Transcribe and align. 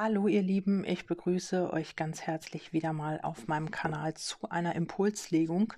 Hallo 0.00 0.28
ihr 0.28 0.42
Lieben, 0.42 0.84
ich 0.84 1.06
begrüße 1.06 1.72
euch 1.72 1.96
ganz 1.96 2.20
herzlich 2.22 2.72
wieder 2.72 2.92
mal 2.92 3.18
auf 3.20 3.48
meinem 3.48 3.72
Kanal 3.72 4.14
zu 4.14 4.48
einer 4.48 4.76
Impulslegung. 4.76 5.72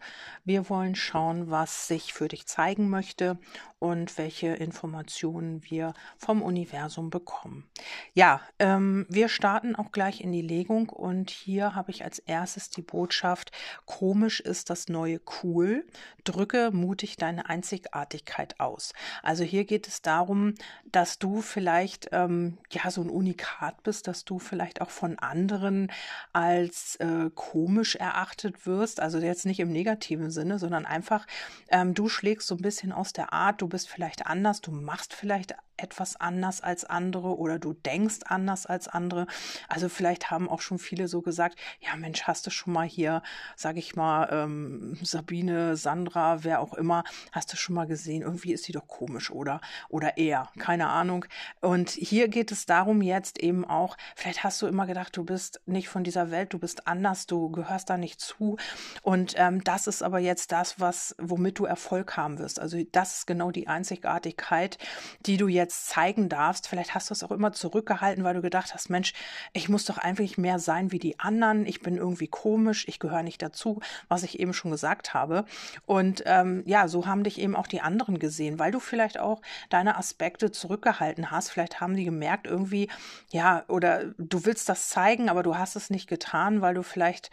Wir 0.45 0.69
wollen 0.69 0.95
schauen, 0.95 1.51
was 1.51 1.89
sich 1.89 2.13
für 2.13 2.29
dich 2.29 2.47
zeigen 2.47 2.91
möchte 2.91 3.39
und 3.79 4.19
welche 4.19 4.49
Informationen 4.49 5.65
wir 5.65 5.95
vom 6.19 6.43
Universum 6.43 7.09
bekommen. 7.09 7.65
Ja, 8.13 8.43
ähm, 8.59 9.07
wir 9.09 9.31
starten 9.31 9.75
auch 9.75 9.91
gleich 9.91 10.21
in 10.21 10.33
die 10.33 10.43
Legung 10.43 10.91
und 10.91 11.31
hier 11.31 11.75
habe 11.75 11.91
ich 11.91 12.05
als 12.05 12.19
erstes 12.19 12.69
die 12.69 12.83
Botschaft, 12.83 13.53
komisch 13.87 14.41
ist 14.41 14.69
das 14.69 14.89
neue 14.89 15.19
cool, 15.43 15.87
drücke 16.25 16.73
mutig 16.73 17.17
deine 17.17 17.49
Einzigartigkeit 17.49 18.61
aus. 18.61 18.93
Also 19.23 19.45
hier 19.45 19.65
geht 19.65 19.89
es 19.89 20.03
darum, 20.03 20.57
dass 20.85 21.19
du 21.19 21.41
vielleicht 21.41 22.11
ähm, 22.13 22.59
ja 22.71 22.91
so 22.91 23.01
ein 23.01 23.09
Unikat 23.09 23.83
bist, 23.83 24.10
dass 24.11 24.25
du 24.25 24.41
vielleicht 24.41 24.81
auch 24.81 24.91
von 24.91 25.21
anderen 25.21 25.93
als 26.33 26.97
äh, 26.97 27.31
komisch 27.33 27.95
erachtet 27.95 28.67
wirst. 28.67 28.99
Also 28.99 29.19
jetzt 29.19 29.47
nicht 29.47 29.61
im 29.61 29.71
negativen 29.71 30.33
Sinne, 30.33 30.59
sondern 30.59 30.85
einfach, 30.85 31.29
ähm, 31.69 31.95
du 31.95 32.09
schlägst 32.09 32.49
so 32.49 32.57
ein 32.57 32.63
bisschen 32.63 32.91
aus 32.91 33.13
der 33.13 33.33
Art, 33.33 33.63
du 33.63 33.69
bist 33.69 33.89
vielleicht 33.89 34.27
anders, 34.27 34.61
du 34.61 34.73
machst 34.73 35.15
vielleicht 35.15 35.55
etwas 35.83 36.17
anders 36.17 36.61
als 36.61 36.85
andere 36.85 37.37
oder 37.39 37.59
du 37.59 37.73
denkst 37.73 38.21
anders 38.27 38.67
als 38.67 38.89
andere. 38.89 39.27
Also 39.69 39.89
vielleicht 39.89 40.31
haben 40.31 40.49
auch 40.49 40.61
schon 40.61 40.79
viele 40.79 41.09
so 41.09 41.23
gesagt, 41.23 41.59
ja 41.81 41.97
Mensch, 41.97 42.23
hast 42.25 42.47
du 42.47 42.51
schon 42.51 42.73
mal 42.73 42.87
hier, 42.87 43.23
sage 43.57 43.79
ich 43.79 43.97
mal, 43.97 44.29
ähm, 44.31 44.99
Sabine, 45.03 45.77
Sandra, 45.77 46.45
wer 46.45 46.61
auch 46.61 46.75
immer, 46.75 47.05
hast 47.33 47.53
du 47.53 47.57
schon 47.57 47.75
mal 47.75 47.87
gesehen, 47.87 48.23
irgendwie 48.23 48.53
ist 48.53 48.65
sie 48.65 48.73
doch 48.73 48.87
komisch 48.87 49.31
oder 49.31 49.61
oder 49.89 50.17
eher, 50.17 50.51
keine 50.59 50.89
Ahnung. 50.89 51.25
Und 51.61 51.91
hier 51.91 52.29
geht 52.29 52.53
es 52.53 52.67
darum 52.67 53.03
jetzt 53.03 53.39
eben 53.39 53.65
auch, 53.65 53.97
vielleicht 54.17 54.45
hast 54.45 54.61
du 54.63 54.67
immer 54.67 54.87
gedacht, 54.87 55.17
du 55.17 55.25
bist 55.25 55.61
nicht 55.67 55.89
von 55.89 56.05
dieser 56.05 56.31
Welt, 56.31 56.53
du 56.53 56.59
bist 56.59 56.87
anders, 56.87 57.27
du 57.27 57.51
gehörst 57.51 57.91
da 57.91 57.97
nicht 57.97 58.21
zu. 58.21 58.57
Und 59.03 59.35
ähm, 59.37 59.63
das 59.65 59.87
ist 59.87 60.03
aber 60.03 60.19
jetzt 60.19 60.53
das, 60.53 60.81
was 60.81 61.15
womit 61.19 61.59
du 61.59 61.65
Erfolg 61.65 62.17
haben 62.17 62.39
wirst. 62.39 62.61
Also 62.61 62.79
das 62.93 63.19
ist 63.19 63.27
genau 63.27 63.51
die 63.51 63.69
Einzigartigkeit, 63.69 64.79
die 65.27 65.37
du 65.37 65.49
jetzt 65.49 65.70
jetzt 65.71 65.89
zeigen 65.89 66.29
darfst. 66.29 66.67
Vielleicht 66.69 66.95
hast 66.95 67.11
du 67.11 67.15
es 67.15 67.23
auch 67.23 67.31
immer 67.31 67.53
zurückgehalten, 67.53 68.25
weil 68.25 68.35
du 68.35 68.43
gedacht 68.43 68.75
hast, 68.75 68.91
Mensch, 68.91 69.13
ich 69.53 69.69
muss 69.69 69.85
doch 69.85 69.99
eigentlich 69.99 70.37
mehr 70.37 70.59
sein 70.59 70.91
wie 70.91 70.99
die 70.99 71.19
anderen. 71.21 71.65
Ich 71.65 71.81
bin 71.81 71.97
irgendwie 71.97 72.27
komisch, 72.27 72.87
ich 72.89 72.99
gehöre 72.99 73.23
nicht 73.23 73.41
dazu, 73.41 73.81
was 74.09 74.25
ich 74.25 74.41
eben 74.41 74.53
schon 74.53 74.73
gesagt 74.73 75.15
habe. 75.15 75.45
Und 75.87 76.25
ähm, 76.27 76.63
ja, 76.67 76.89
so 76.89 77.07
haben 77.07 77.25
dich 77.25 77.41
eben 77.41 77.55
auch 77.55 77.69
die 77.69 77.81
anderen 77.81 78.19
gesehen, 78.19 78.59
weil 78.59 78.73
du 78.73 78.81
vielleicht 78.81 79.19
auch 79.21 79.41
deine 79.69 79.97
Aspekte 79.97 80.51
zurückgehalten 80.51 81.31
hast. 81.31 81.51
Vielleicht 81.51 81.81
haben 81.81 81.95
die 81.95 82.05
gemerkt 82.05 82.47
irgendwie, 82.47 82.89
ja, 83.31 83.65
oder 83.69 84.07
du 84.19 84.45
willst 84.45 84.69
das 84.69 84.89
zeigen, 84.89 85.29
aber 85.29 85.43
du 85.43 85.57
hast 85.57 85.77
es 85.77 85.91
nicht 85.91 86.09
getan, 86.09 86.61
weil 86.61 86.75
du 86.75 86.83
vielleicht 86.83 87.31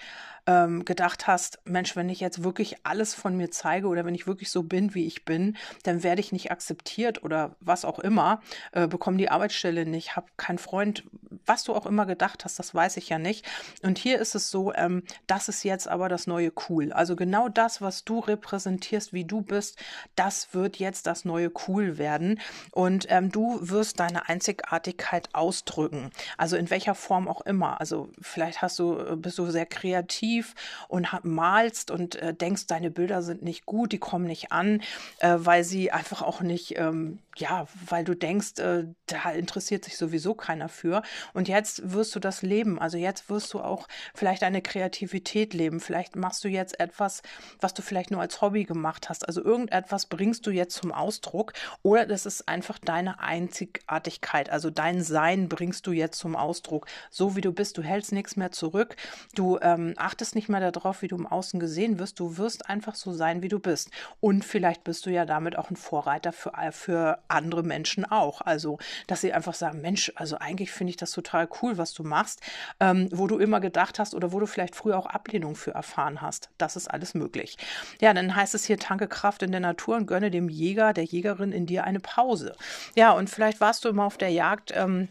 ähm, 0.47 0.85
gedacht 0.85 1.27
hast, 1.27 1.59
Mensch, 1.65 1.95
wenn 1.95 2.09
ich 2.09 2.19
jetzt 2.19 2.43
wirklich 2.43 2.77
alles 2.83 3.13
von 3.13 3.35
mir 3.35 3.51
zeige 3.51 3.87
oder 3.87 4.05
wenn 4.05 4.15
ich 4.15 4.25
wirklich 4.25 4.49
so 4.49 4.63
bin, 4.63 4.95
wie 4.95 5.05
ich 5.05 5.25
bin, 5.25 5.57
dann 5.83 6.03
werde 6.03 6.21
ich 6.21 6.31
nicht 6.31 6.51
akzeptiert 6.51 7.23
oder 7.23 7.55
was 7.59 7.85
auch 7.85 7.99
immer, 7.99 8.41
äh, 8.71 8.87
bekomme 8.87 9.17
die 9.17 9.29
Arbeitsstelle 9.29 9.85
nicht, 9.85 10.15
habe 10.15 10.27
keinen 10.37 10.57
Freund, 10.57 11.03
was 11.45 11.63
du 11.63 11.73
auch 11.73 11.85
immer 11.85 12.05
gedacht 12.05 12.45
hast, 12.45 12.59
das 12.59 12.73
weiß 12.73 12.97
ich 12.97 13.09
ja 13.09 13.19
nicht. 13.19 13.45
Und 13.83 13.97
hier 13.97 14.19
ist 14.19 14.35
es 14.35 14.49
so, 14.49 14.73
ähm, 14.73 15.03
das 15.27 15.49
ist 15.49 15.63
jetzt 15.63 15.87
aber 15.87 16.09
das 16.09 16.27
neue 16.27 16.51
Cool. 16.69 16.91
Also 16.91 17.15
genau 17.15 17.49
das, 17.49 17.81
was 17.81 18.03
du 18.03 18.19
repräsentierst, 18.19 19.13
wie 19.13 19.25
du 19.25 19.41
bist, 19.41 19.77
das 20.15 20.53
wird 20.53 20.77
jetzt 20.77 21.07
das 21.07 21.25
neue 21.25 21.51
Cool 21.67 21.97
werden. 21.97 22.39
Und 22.71 23.07
ähm, 23.09 23.31
du 23.31 23.59
wirst 23.61 23.99
deine 23.99 24.27
Einzigartigkeit 24.29 25.29
ausdrücken. 25.33 26.11
Also 26.37 26.55
in 26.55 26.69
welcher 26.69 26.95
Form 26.95 27.27
auch 27.27 27.41
immer. 27.41 27.79
Also 27.79 28.09
vielleicht 28.21 28.61
hast 28.61 28.79
du, 28.79 28.97
äh, 28.97 29.15
bist 29.15 29.37
du 29.37 29.49
sehr 29.49 29.65
kreativ 29.65 30.55
und 30.87 31.07
malst 31.23 31.91
und 31.91 32.15
äh, 32.15 32.33
denkst, 32.33 32.67
deine 32.67 32.91
Bilder 32.91 33.21
sind 33.21 33.43
nicht 33.43 33.65
gut, 33.65 33.91
die 33.91 33.99
kommen 33.99 34.25
nicht 34.25 34.51
an, 34.51 34.81
äh, 35.19 35.35
weil 35.37 35.63
sie 35.63 35.91
einfach 35.91 36.21
auch 36.21 36.41
nicht, 36.41 36.77
ähm, 36.77 37.19
ja, 37.35 37.67
weil 37.87 38.03
du 38.03 38.15
denkst, 38.15 38.59
äh, 38.59 38.85
da 39.05 39.31
interessiert 39.31 39.85
sich 39.85 39.97
sowieso 39.97 40.33
keiner 40.33 40.69
für. 40.69 41.03
Und 41.33 41.47
jetzt 41.47 41.93
wirst 41.93 42.15
du 42.15 42.19
das 42.19 42.41
leben. 42.41 42.79
Also 42.79 42.97
jetzt 42.97 43.29
wirst 43.29 43.53
du 43.53 43.59
auch 43.59 43.87
vielleicht 44.13 44.43
eine 44.43 44.61
Kreativität 44.61 45.53
leben. 45.53 45.79
Vielleicht 45.79 46.15
machst 46.15 46.43
du 46.43 46.47
jetzt 46.47 46.79
etwas, 46.79 47.21
was 47.59 47.73
du 47.73 47.81
vielleicht 47.81 48.11
nur 48.11 48.21
als 48.21 48.41
Hobby 48.41 48.63
gemacht 48.63 49.09
hast. 49.09 49.27
Also 49.27 49.43
irgendetwas 49.43 50.05
bringst 50.05 50.45
du 50.45 50.51
jetzt 50.51 50.75
zum 50.75 50.91
Ausdruck 50.91 51.53
oder 51.83 52.05
das 52.05 52.25
ist 52.25 52.47
einfach 52.47 52.79
deine 52.79 53.19
Einzigartigkeit. 53.19 54.49
Also 54.49 54.69
dein 54.69 55.01
Sein 55.01 55.49
bringst 55.49 55.87
du 55.87 55.91
jetzt 55.91 56.19
zum 56.19 56.35
Ausdruck. 56.35 56.87
So 57.09 57.35
wie 57.35 57.41
du 57.41 57.51
bist. 57.51 57.77
Du 57.77 57.81
hältst 57.81 58.11
nichts 58.11 58.35
mehr 58.35 58.51
zurück. 58.51 58.95
Du 59.35 59.59
ähm, 59.61 59.93
achtest 59.97 60.35
nicht 60.35 60.49
mehr 60.49 60.71
darauf, 60.71 61.01
wie 61.01 61.07
du 61.07 61.15
im 61.15 61.27
Außen 61.27 61.59
gesehen 61.59 61.99
wirst. 61.99 62.19
Du 62.19 62.37
wirst 62.37 62.69
einfach 62.69 62.95
so 62.95 63.13
sein, 63.13 63.41
wie 63.41 63.49
du 63.49 63.59
bist. 63.59 63.91
Und 64.19 64.45
vielleicht 64.45 64.83
bist 64.83 65.05
du 65.05 65.09
ja 65.09 65.25
damit 65.25 65.57
auch 65.57 65.69
ein 65.69 65.75
Vorreiter 65.75 66.31
für, 66.31 66.51
für 66.71 67.19
andere 67.27 67.63
Menschen 67.63 68.05
auch. 68.05 68.41
Also, 68.41 68.77
dass 69.07 69.21
sie 69.21 69.33
einfach 69.33 69.53
sagen, 69.53 69.81
Mensch, 69.81 70.11
also 70.15 70.37
eigentlich 70.37 70.71
finde 70.71 70.91
ich 70.91 70.97
das 70.97 71.06
total 71.11 71.47
cool, 71.61 71.77
was 71.77 71.93
du 71.93 72.03
machst, 72.03 72.41
ähm, 72.79 73.09
wo 73.11 73.27
du 73.27 73.37
immer 73.37 73.59
gedacht 73.59 73.99
hast 73.99 74.15
oder 74.15 74.31
wo 74.31 74.39
du 74.39 74.45
vielleicht 74.45 74.75
früher 74.75 74.97
auch 74.97 75.05
Ablehnung 75.05 75.55
für 75.55 75.71
erfahren 75.71 76.21
hast. 76.21 76.49
Das 76.57 76.75
ist 76.75 76.87
alles 76.89 77.13
möglich. 77.13 77.57
Ja, 78.01 78.13
dann 78.13 78.35
heißt 78.35 78.55
es 78.55 78.65
hier, 78.65 78.77
tanke 78.77 79.07
Kraft 79.07 79.43
in 79.43 79.51
der 79.51 79.61
Natur 79.61 79.97
und 79.97 80.07
gönne 80.07 80.31
dem 80.31 80.49
Jäger, 80.49 80.93
der 80.93 81.03
Jägerin 81.03 81.51
in 81.51 81.65
dir 81.65 81.83
eine 81.83 81.99
Pause. 81.99 82.55
Ja, 82.95 83.11
und 83.11 83.29
vielleicht 83.29 83.61
warst 83.61 83.85
du 83.85 83.89
immer 83.89 84.05
auf 84.05 84.17
der 84.17 84.29
Jagd. 84.29 84.73
Ähm, 84.75 85.09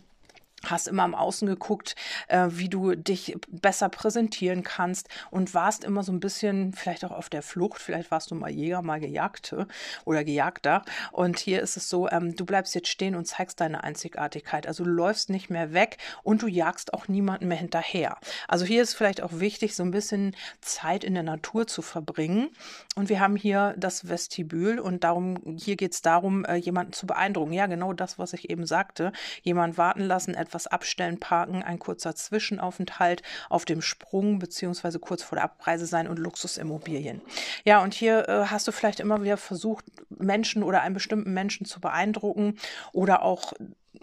hast 0.64 0.88
immer 0.88 1.02
am 1.02 1.14
Außen 1.14 1.46
geguckt, 1.46 1.94
äh, 2.28 2.48
wie 2.50 2.68
du 2.68 2.94
dich 2.94 3.36
besser 3.48 3.88
präsentieren 3.88 4.62
kannst 4.62 5.08
und 5.30 5.54
warst 5.54 5.84
immer 5.84 6.02
so 6.02 6.12
ein 6.12 6.20
bisschen 6.20 6.72
vielleicht 6.72 7.04
auch 7.04 7.10
auf 7.10 7.28
der 7.28 7.42
Flucht. 7.42 7.80
Vielleicht 7.80 8.10
warst 8.10 8.30
du 8.30 8.34
mal 8.34 8.50
Jäger, 8.50 8.82
mal 8.82 9.00
Gejagte 9.00 9.66
oder 10.04 10.24
Gejagter. 10.24 10.84
Und 11.12 11.38
hier 11.38 11.60
ist 11.60 11.76
es 11.76 11.88
so, 11.88 12.08
ähm, 12.08 12.34
du 12.36 12.44
bleibst 12.44 12.74
jetzt 12.74 12.88
stehen 12.88 13.14
und 13.14 13.26
zeigst 13.26 13.60
deine 13.60 13.84
Einzigartigkeit. 13.84 14.66
Also 14.66 14.84
du 14.84 14.90
läufst 14.90 15.30
nicht 15.30 15.50
mehr 15.50 15.72
weg 15.72 15.98
und 16.22 16.42
du 16.42 16.46
jagst 16.46 16.94
auch 16.94 17.08
niemanden 17.08 17.48
mehr 17.48 17.58
hinterher. 17.58 18.18
Also 18.48 18.64
hier 18.64 18.82
ist 18.82 18.94
vielleicht 18.94 19.22
auch 19.22 19.32
wichtig, 19.34 19.74
so 19.76 19.82
ein 19.82 19.90
bisschen 19.90 20.34
Zeit 20.60 21.04
in 21.04 21.14
der 21.14 21.22
Natur 21.22 21.66
zu 21.66 21.82
verbringen. 21.82 22.50
Und 22.96 23.08
wir 23.08 23.20
haben 23.20 23.36
hier 23.36 23.74
das 23.76 24.08
Vestibül 24.08 24.78
und 24.78 25.04
darum, 25.04 25.56
hier 25.58 25.76
geht 25.76 25.92
es 25.92 26.02
darum, 26.02 26.44
äh, 26.44 26.56
jemanden 26.56 26.92
zu 26.92 27.06
beeindrucken. 27.06 27.52
Ja, 27.52 27.66
genau 27.66 27.92
das, 27.92 28.18
was 28.18 28.32
ich 28.32 28.50
eben 28.50 28.66
sagte. 28.66 29.12
Jemand 29.42 29.76
warten 29.78 30.02
lassen, 30.02 30.34
etwas 30.46 30.66
abstellen, 30.66 31.18
parken, 31.20 31.62
ein 31.62 31.78
kurzer 31.78 32.14
Zwischenaufenthalt 32.14 33.22
auf 33.50 33.64
dem 33.64 33.82
Sprung 33.82 34.38
beziehungsweise 34.38 34.98
kurz 34.98 35.22
vor 35.22 35.36
der 35.36 35.44
Abreise 35.44 35.86
sein 35.86 36.08
und 36.08 36.18
Luxusimmobilien. 36.18 37.20
Ja, 37.64 37.82
und 37.82 37.94
hier 37.94 38.28
äh, 38.28 38.46
hast 38.46 38.66
du 38.66 38.72
vielleicht 38.72 39.00
immer 39.00 39.22
wieder 39.22 39.36
versucht, 39.36 39.84
Menschen 40.08 40.62
oder 40.62 40.82
einen 40.82 40.94
bestimmten 40.94 41.32
Menschen 41.32 41.66
zu 41.66 41.80
beeindrucken 41.80 42.58
oder 42.92 43.22
auch 43.22 43.52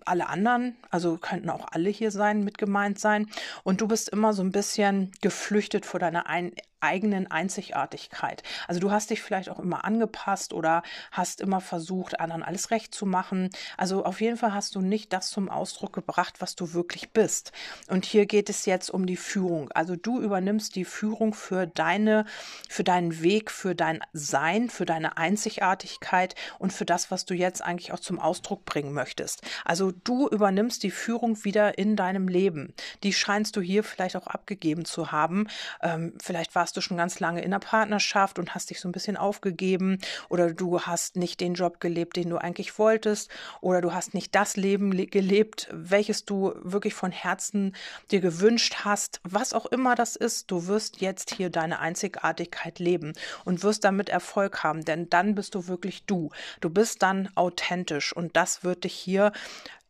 alle 0.05 0.27
anderen, 0.27 0.75
also 0.89 1.17
könnten 1.17 1.49
auch 1.49 1.67
alle 1.71 1.89
hier 1.89 2.11
sein, 2.11 2.43
mit 2.43 2.57
gemeint 2.57 2.99
sein. 2.99 3.27
Und 3.63 3.81
du 3.81 3.87
bist 3.87 4.09
immer 4.09 4.33
so 4.33 4.43
ein 4.43 4.51
bisschen 4.51 5.11
geflüchtet 5.21 5.85
vor 5.85 5.99
deiner 5.99 6.27
ein 6.27 6.51
eigenen 6.83 7.31
Einzigartigkeit. 7.31 8.43
Also 8.67 8.79
du 8.79 8.91
hast 8.91 9.09
dich 9.09 9.21
vielleicht 9.21 9.49
auch 9.49 9.59
immer 9.59 9.85
angepasst 9.85 10.53
oder 10.53 10.83
hast 11.11 11.41
immer 11.41 11.61
versucht, 11.61 12.19
anderen 12.19 12.43
alles 12.43 12.69
recht 12.71 12.93
zu 12.93 13.05
machen. 13.05 13.49
Also 13.77 14.05
auf 14.05 14.21
jeden 14.21 14.37
Fall 14.37 14.53
hast 14.53 14.75
du 14.75 14.81
nicht 14.81 15.13
das 15.13 15.29
zum 15.29 15.49
Ausdruck 15.49 15.93
gebracht, 15.93 16.35
was 16.39 16.55
du 16.55 16.73
wirklich 16.73 17.11
bist. 17.11 17.51
Und 17.87 18.05
hier 18.05 18.25
geht 18.25 18.49
es 18.49 18.65
jetzt 18.65 18.89
um 18.89 19.05
die 19.05 19.17
Führung. 19.17 19.71
Also 19.71 19.95
du 19.95 20.21
übernimmst 20.21 20.75
die 20.75 20.85
Führung 20.85 21.33
für 21.33 21.65
deine, 21.65 22.25
für 22.69 22.83
deinen 22.83 23.21
Weg, 23.23 23.49
für 23.49 23.73
dein 23.75 24.01
Sein, 24.11 24.69
für 24.69 24.85
deine 24.85 25.17
Einzigartigkeit 25.17 26.35
und 26.59 26.73
für 26.73 26.85
das, 26.85 27.09
was 27.09 27.25
du 27.25 27.33
jetzt 27.33 27.63
eigentlich 27.63 27.93
auch 27.93 27.99
zum 27.99 28.19
Ausdruck 28.19 28.65
bringen 28.65 28.93
möchtest. 28.93 29.41
Also 29.63 29.91
du 30.03 30.27
übernimmst 30.27 30.83
die 30.83 30.91
Führung 30.91 31.43
wieder 31.45 31.77
in 31.77 31.95
deinem 31.95 32.27
Leben. 32.27 32.73
Die 33.03 33.13
scheinst 33.13 33.55
du 33.55 33.61
hier 33.61 33.83
vielleicht 33.83 34.15
auch 34.15 34.27
abgegeben 34.27 34.85
zu 34.85 35.11
haben. 35.11 35.47
Ähm, 35.81 36.13
vielleicht 36.21 36.55
warst 36.55 36.72
warst 36.73 36.77
du 36.77 36.89
schon 36.89 36.97
ganz 36.97 37.19
lange 37.19 37.41
in 37.41 37.53
einer 37.53 37.59
Partnerschaft 37.59 38.39
und 38.39 38.55
hast 38.55 38.71
dich 38.71 38.79
so 38.79 38.89
ein 38.89 38.93
bisschen 38.93 39.15
aufgegeben 39.15 39.99
oder 40.29 40.51
du 40.51 40.81
hast 40.81 41.17
nicht 41.17 41.39
den 41.39 41.53
Job 41.53 41.79
gelebt, 41.79 42.15
den 42.15 42.31
du 42.31 42.37
eigentlich 42.37 42.79
wolltest 42.79 43.29
oder 43.61 43.79
du 43.79 43.93
hast 43.93 44.15
nicht 44.15 44.33
das 44.33 44.57
Leben 44.57 44.89
gelebt, 44.89 45.67
welches 45.71 46.25
du 46.25 46.55
wirklich 46.63 46.95
von 46.95 47.11
Herzen 47.11 47.75
dir 48.09 48.21
gewünscht 48.21 48.77
hast. 48.83 49.21
Was 49.23 49.53
auch 49.53 49.67
immer 49.67 49.93
das 49.93 50.15
ist, 50.15 50.49
du 50.49 50.65
wirst 50.65 50.99
jetzt 50.99 51.35
hier 51.35 51.51
deine 51.51 51.77
Einzigartigkeit 51.77 52.79
leben 52.79 53.13
und 53.45 53.61
wirst 53.61 53.83
damit 53.83 54.09
Erfolg 54.09 54.63
haben, 54.63 54.83
denn 54.83 55.11
dann 55.11 55.35
bist 55.35 55.53
du 55.53 55.67
wirklich 55.67 56.07
du. 56.07 56.31
Du 56.59 56.71
bist 56.71 57.03
dann 57.03 57.29
authentisch 57.35 58.13
und 58.13 58.35
das 58.35 58.63
wird 58.63 58.83
dich 58.83 58.95
hier 58.95 59.31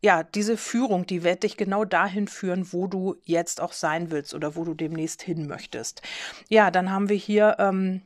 ja, 0.04 0.22
diese 0.22 0.58
Führung, 0.58 1.06
die 1.06 1.24
wird 1.24 1.44
dich 1.44 1.56
genau 1.56 1.86
dahin 1.86 2.28
führen, 2.28 2.74
wo 2.74 2.86
du 2.86 3.16
jetzt 3.24 3.58
auch 3.58 3.72
sein 3.72 4.10
willst 4.10 4.34
oder 4.34 4.54
wo 4.54 4.62
du 4.62 4.74
demnächst 4.74 5.22
hin 5.22 5.48
möchtest. 5.48 6.02
Ja, 6.50 6.70
dann 6.70 6.90
haben 6.90 7.08
wir 7.08 7.16
hier 7.16 7.56
ähm, 7.58 8.02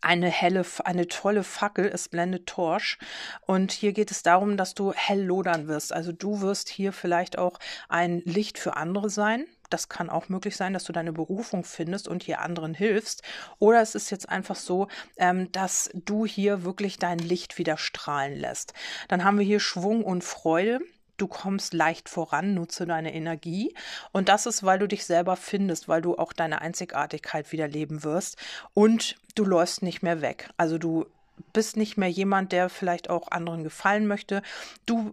eine 0.00 0.30
helle, 0.30 0.64
eine 0.84 1.08
tolle 1.08 1.42
Fackel, 1.42 1.86
es 1.86 2.08
blendet 2.08 2.46
Torsch. 2.46 2.98
Und 3.46 3.72
hier 3.72 3.92
geht 3.92 4.12
es 4.12 4.22
darum, 4.22 4.56
dass 4.56 4.74
du 4.74 4.92
hell 4.92 5.20
lodern 5.20 5.66
wirst. 5.66 5.92
Also 5.92 6.12
du 6.12 6.40
wirst 6.40 6.68
hier 6.68 6.92
vielleicht 6.92 7.36
auch 7.36 7.58
ein 7.88 8.22
Licht 8.24 8.56
für 8.56 8.76
andere 8.76 9.10
sein. 9.10 9.44
Das 9.70 9.88
kann 9.88 10.10
auch 10.10 10.28
möglich 10.28 10.56
sein, 10.56 10.72
dass 10.72 10.84
du 10.84 10.92
deine 10.92 11.12
Berufung 11.12 11.64
findest 11.64 12.06
und 12.06 12.22
hier 12.22 12.42
anderen 12.42 12.74
hilfst. 12.74 13.24
Oder 13.58 13.82
es 13.82 13.96
ist 13.96 14.10
jetzt 14.10 14.28
einfach 14.28 14.54
so, 14.54 14.86
ähm, 15.16 15.50
dass 15.50 15.90
du 15.94 16.26
hier 16.26 16.62
wirklich 16.62 17.00
dein 17.00 17.18
Licht 17.18 17.58
wieder 17.58 17.76
strahlen 17.76 18.38
lässt. 18.38 18.72
Dann 19.08 19.24
haben 19.24 19.36
wir 19.36 19.44
hier 19.44 19.58
Schwung 19.58 20.04
und 20.04 20.22
Freude 20.22 20.78
du 21.18 21.26
kommst 21.26 21.74
leicht 21.74 22.08
voran, 22.08 22.54
nutze 22.54 22.86
deine 22.86 23.14
Energie. 23.14 23.74
Und 24.12 24.28
das 24.28 24.46
ist, 24.46 24.62
weil 24.62 24.78
du 24.78 24.88
dich 24.88 25.04
selber 25.04 25.36
findest, 25.36 25.88
weil 25.88 26.00
du 26.00 26.16
auch 26.16 26.32
deine 26.32 26.62
Einzigartigkeit 26.62 27.52
wieder 27.52 27.68
leben 27.68 28.04
wirst 28.04 28.38
und 28.72 29.16
du 29.34 29.44
läufst 29.44 29.82
nicht 29.82 30.02
mehr 30.02 30.22
weg. 30.22 30.48
Also 30.56 30.78
du 30.78 31.06
bist 31.52 31.76
nicht 31.76 31.96
mehr 31.96 32.08
jemand, 32.08 32.52
der 32.52 32.68
vielleicht 32.68 33.10
auch 33.10 33.30
anderen 33.30 33.62
gefallen 33.62 34.06
möchte. 34.06 34.42
Du 34.86 35.12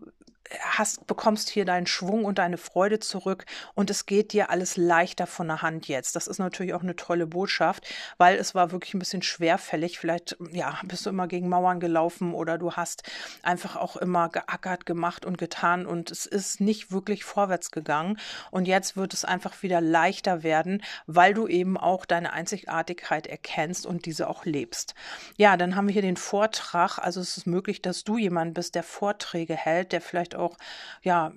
hast, 0.60 1.08
bekommst 1.08 1.50
hier 1.50 1.66
deinen 1.66 1.88
Schwung 1.88 2.26
und 2.26 2.38
deine 2.38 2.58
Freude 2.58 3.00
zurück 3.00 3.46
und 3.74 3.90
es 3.90 4.06
geht 4.06 4.34
dir 4.34 4.50
alles 4.50 4.78
leichter 4.78 5.28
von 5.28 5.48
der 5.48 5.62
Hand 5.62 5.88
jetzt. 5.88 6.16
Das 6.16 6.28
ist 6.28 6.40
natürlich 6.40 6.74
auch 6.74 6.84
eine 6.84 6.96
tolle 6.96 7.28
Botschaft, 7.28 7.88
weil 8.18 8.38
es 8.38 8.54
war 8.54 8.72
wirklich 8.72 8.94
ein 8.94 9.00
bisschen 9.00 9.22
schwerfällig. 9.22 10.00
Vielleicht, 10.00 10.38
ja, 10.52 10.80
bist 10.84 11.06
du 11.06 11.10
immer 11.10 11.28
gegen 11.28 11.50
Mauern 11.50 11.80
gelaufen 11.80 12.34
oder 12.34 12.58
du 12.58 12.74
hast 12.74 13.04
einfach 13.42 13.76
auch 13.76 13.96
immer 13.98 14.30
geackert, 14.30 14.86
gemacht 14.86 15.26
und 15.26 15.38
getan 15.38 15.86
und 15.86 16.12
es 16.12 16.26
ist 16.26 16.62
nicht 16.62 16.92
wirklich 16.92 17.24
vorwärts 17.24 17.72
gegangen. 17.72 18.20
Und 18.52 18.68
jetzt 18.68 18.96
wird 18.96 19.14
es 19.14 19.26
einfach 19.26 19.64
wieder 19.64 19.82
leichter 19.82 20.44
werden, 20.44 20.84
weil 21.08 21.34
du 21.34 21.48
eben 21.48 21.78
auch 21.78 22.06
deine 22.06 22.34
Einzigartigkeit 22.34 23.28
erkennst 23.28 23.86
und 23.86 24.06
diese 24.06 24.30
auch 24.30 24.46
lebst. 24.46 24.94
Ja, 25.38 25.58
dann 25.58 25.76
haben 25.76 25.88
wir 25.88 25.94
hier 25.94 26.02
den 26.02 26.18
Vortrag. 26.18 27.00
Also 27.00 27.20
es 27.20 27.38
ist 27.38 27.48
möglich, 27.48 27.82
dass 27.82 28.04
du 28.04 28.18
jemand 28.18 28.54
bist, 28.54 28.76
der 28.76 28.84
Vorträge 28.84 29.56
hält, 29.56 29.92
der 29.92 30.02
vielleicht 30.02 30.35
auch 30.36 30.58
ja 31.02 31.32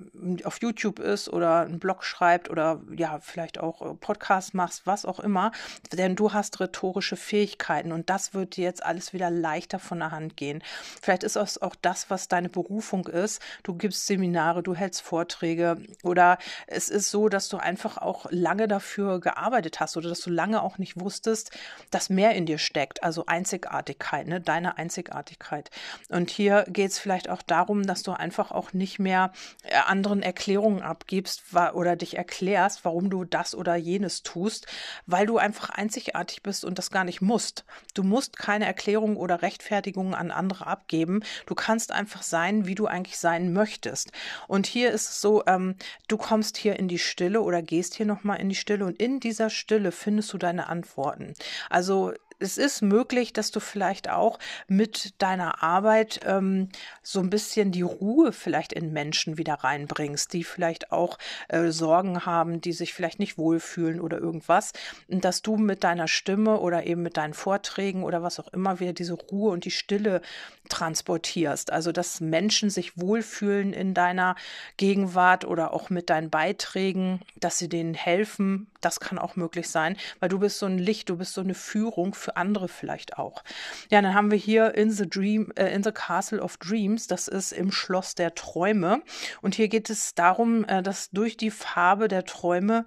auf 0.45 0.61
YouTube 0.61 0.99
ist 0.99 1.29
oder 1.29 1.61
einen 1.61 1.79
Blog 1.79 2.05
schreibt 2.05 2.51
oder 2.51 2.81
ja 2.97 3.19
vielleicht 3.21 3.59
auch 3.59 3.83
äh, 3.83 3.95
Podcast 3.95 4.55
machst, 4.55 4.87
was 4.87 5.05
auch 5.05 5.21
immer, 5.21 5.53
denn 5.93 6.17
du 6.17 6.33
hast 6.33 6.61
rhetorische 6.61 7.17
Fähigkeiten 7.17 7.93
und 7.93 8.11
das 8.11 8.35
wird 8.35 8.57
dir 8.57 8.65
jetzt 8.65 8.85
alles 8.85 9.13
wieder 9.13 9.31
leichter 9.31 9.79
von 9.79 9.99
der 9.99 10.11
Hand 10.11 10.37
gehen. 10.37 10.63
Vielleicht 11.03 11.23
ist 11.23 11.37
es 11.37 11.61
auch 11.61 11.75
das, 11.81 12.11
was 12.11 12.29
deine 12.29 12.49
Berufung 12.49 13.07
ist. 13.07 13.43
Du 13.63 13.75
gibst 13.75 14.07
Seminare, 14.07 14.63
du 14.63 14.75
hältst 14.75 15.03
Vorträge 15.03 15.77
oder 16.03 16.39
es 16.67 16.89
ist 16.89 17.11
so, 17.11 17.29
dass 17.29 17.49
du 17.49 17.59
einfach 17.59 17.99
auch 17.99 18.27
lange 18.31 18.69
dafür 18.69 19.21
gearbeitet 19.21 19.81
hast 19.81 19.97
oder 19.97 20.09
dass 20.09 20.21
du 20.21 20.31
lange 20.31 20.63
auch 20.63 20.79
nicht 20.79 21.01
wusstest, 21.01 21.51
dass 21.91 22.11
mehr 22.11 22.35
in 22.35 22.47
dir 22.47 22.59
steckt, 22.59 23.03
also 23.03 23.27
Einzigartigkeit, 23.27 24.27
ne, 24.27 24.41
deine 24.41 24.79
Einzigartigkeit. 24.79 25.71
Und 26.09 26.31
hier 26.31 26.65
geht 26.69 26.91
es 26.91 26.99
vielleicht 26.99 27.29
auch 27.29 27.43
darum, 27.43 27.87
dass 27.87 28.03
du 28.03 28.13
einfach 28.13 28.51
auch 28.51 28.73
nicht 28.73 28.88
nicht 28.89 28.99
mehr 28.99 29.33
äh, 29.65 29.75
anderen 29.87 30.23
Erklärungen 30.23 30.83
abgibst 30.83 31.43
oder 31.75 31.97
dich 31.97 32.17
erklärst, 32.17 32.85
warum 32.85 33.11
du 33.11 33.25
das 33.25 33.55
oder 33.55 33.77
jenes 33.77 34.23
tust, 34.23 34.67
weil 35.07 35.27
du 35.27 35.37
einfach 35.37 35.69
einzigartig 35.71 36.43
bist 36.43 36.65
und 36.65 36.79
das 36.79 36.91
gar 36.91 37.05
nicht 37.05 37.21
musst. 37.21 37.65
Du 37.95 38.03
musst 38.03 38.39
keine 38.39 38.65
Erklärung 38.65 39.17
oder 39.17 39.43
Rechtfertigung 39.43 40.15
an 40.15 40.31
andere 40.31 40.67
abgeben. 40.67 41.23
Du 41.47 41.55
kannst 41.55 41.93
einfach 41.93 42.23
sein, 42.23 42.67
wie 42.67 42.75
du 42.75 42.87
eigentlich 42.87 43.19
sein 43.19 43.53
möchtest. 43.53 44.11
Und 44.47 44.67
hier 44.67 44.91
ist 44.91 45.11
es 45.11 45.21
so, 45.21 45.45
ähm, 45.47 45.77
du 46.09 46.17
kommst 46.17 46.57
hier 46.57 46.79
in 46.79 46.89
die 46.89 46.99
Stille 46.99 47.43
oder 47.43 47.61
gehst 47.61 47.95
hier 47.95 48.07
nochmal 48.07 48.41
in 48.41 48.49
die 48.49 48.55
Stille 48.55 48.87
und 48.87 49.01
in 49.01 49.21
dieser 49.21 49.51
Stille 49.51 49.93
findest 49.93 50.33
du 50.33 50.39
deine 50.39 50.69
Antworten. 50.69 51.35
Also 51.69 52.15
es 52.41 52.59
ist 52.59 52.83
möglich, 52.83 53.33
dass 53.33 53.51
du 53.51 53.61
vielleicht 53.61 54.09
auch 54.09 54.39
mit 54.69 55.21
deiner 55.21 55.63
Arbeit 55.63 56.21
ähm, 56.25 56.69
so 57.03 57.21
ein 57.21 57.31
bisschen 57.31 57.73
die 57.73 57.83
Ruhe 57.83 58.33
vielleicht 58.33 58.73
in 58.73 58.93
Menschen 58.93 59.39
wieder 59.39 59.55
reinbringst, 59.55 60.33
die 60.33 60.45
vielleicht 60.45 60.93
auch 60.93 61.19
äh, 61.49 61.71
Sorgen 61.71 62.27
haben, 62.27 62.61
die 62.61 62.73
sich 62.73 62.95
vielleicht 62.95 63.19
nicht 63.19 63.39
wohlfühlen 63.39 64.01
oder 64.01 64.19
irgendwas. 64.19 64.73
Und 65.09 65.25
dass 65.25 65.43
du 65.43 65.57
mit 65.57 65.85
deiner 65.85 66.09
Stimme 66.09 66.61
oder 66.61 66.87
eben 66.87 67.03
mit 67.03 67.17
deinen 67.17 67.35
Vorträgen 67.35 68.05
oder 68.05 68.23
was 68.23 68.39
auch 68.39 68.53
immer 68.53 68.81
wieder 68.81 68.93
diese 68.93 69.15
Ruhe 69.15 69.51
und 69.51 69.65
die 69.65 69.71
Stille 69.71 70.23
transportierst. 70.69 71.73
Also 71.73 71.93
dass 71.93 72.21
Menschen 72.21 72.71
sich 72.71 72.99
wohlfühlen 72.99 73.73
in 73.73 73.95
deiner 73.95 74.37
Gegenwart 74.77 75.45
oder 75.45 75.73
auch 75.73 75.91
mit 75.91 76.11
deinen 76.11 76.31
Beiträgen, 76.31 77.21
dass 77.37 77.59
sie 77.59 77.69
denen 77.69 77.95
helfen. 77.95 78.69
Das 78.81 79.01
kann 79.01 79.19
auch 79.19 79.37
möglich 79.37 79.69
sein, 79.69 79.97
weil 80.21 80.29
du 80.29 80.39
bist 80.39 80.59
so 80.59 80.67
ein 80.67 80.79
Licht, 80.79 81.09
du 81.09 81.17
bist 81.17 81.35
so 81.35 81.41
eine 81.41 81.55
Führung 81.55 82.15
für 82.15 82.37
andere 82.37 82.69
vielleicht 82.69 83.19
auch. 83.19 83.43
Ja, 83.91 84.01
dann 84.03 84.15
haben 84.15 84.31
wir 84.31 84.39
hier 84.39 84.75
in 84.75 84.91
the 84.91 85.09
Dream, 85.09 85.53
äh, 85.57 85.73
in 85.73 85.83
the 85.83 85.93
Castle 85.93 86.41
of 86.41 86.57
Dreams. 86.59 87.07
Das 87.07 87.29
ist 87.29 87.53
im 87.53 87.73
Schloss 87.73 88.15
der 88.15 88.35
Träume. 88.35 89.03
Und 89.43 89.55
hier 89.55 89.69
geht 89.69 89.91
es 89.91 90.15
darum, 90.15 90.65
äh, 90.65 90.83
dass 90.83 91.11
durch 91.11 91.37
die 91.37 91.51
Farbe 91.51 92.09
der 92.09 92.25
Träume 92.25 92.85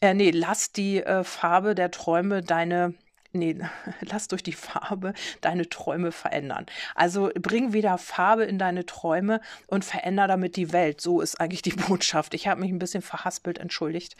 äh, 0.00 0.12
nee, 0.12 0.30
lass 0.30 0.72
die 0.72 1.02
äh, 1.02 1.24
Farbe 1.24 1.74
der 1.74 1.90
Träume 1.90 2.42
deine 2.42 2.94
nee, 3.34 3.56
lass 4.00 4.28
durch 4.28 4.42
die 4.42 4.52
Farbe 4.52 5.12
deine 5.40 5.68
Träume 5.68 6.12
verändern. 6.12 6.66
Also 6.94 7.30
bring 7.34 7.72
wieder 7.72 7.98
Farbe 7.98 8.44
in 8.44 8.58
deine 8.58 8.86
Träume 8.86 9.40
und 9.66 9.84
veränder 9.84 10.26
damit 10.28 10.56
die 10.56 10.72
Welt. 10.72 11.00
So 11.00 11.20
ist 11.20 11.40
eigentlich 11.40 11.62
die 11.62 11.70
Botschaft. 11.88 12.34
Ich 12.34 12.48
habe 12.48 12.60
mich 12.60 12.70
ein 12.70 12.78
bisschen 12.78 13.02
verhaspelt, 13.02 13.58
entschuldigt. 13.58 14.16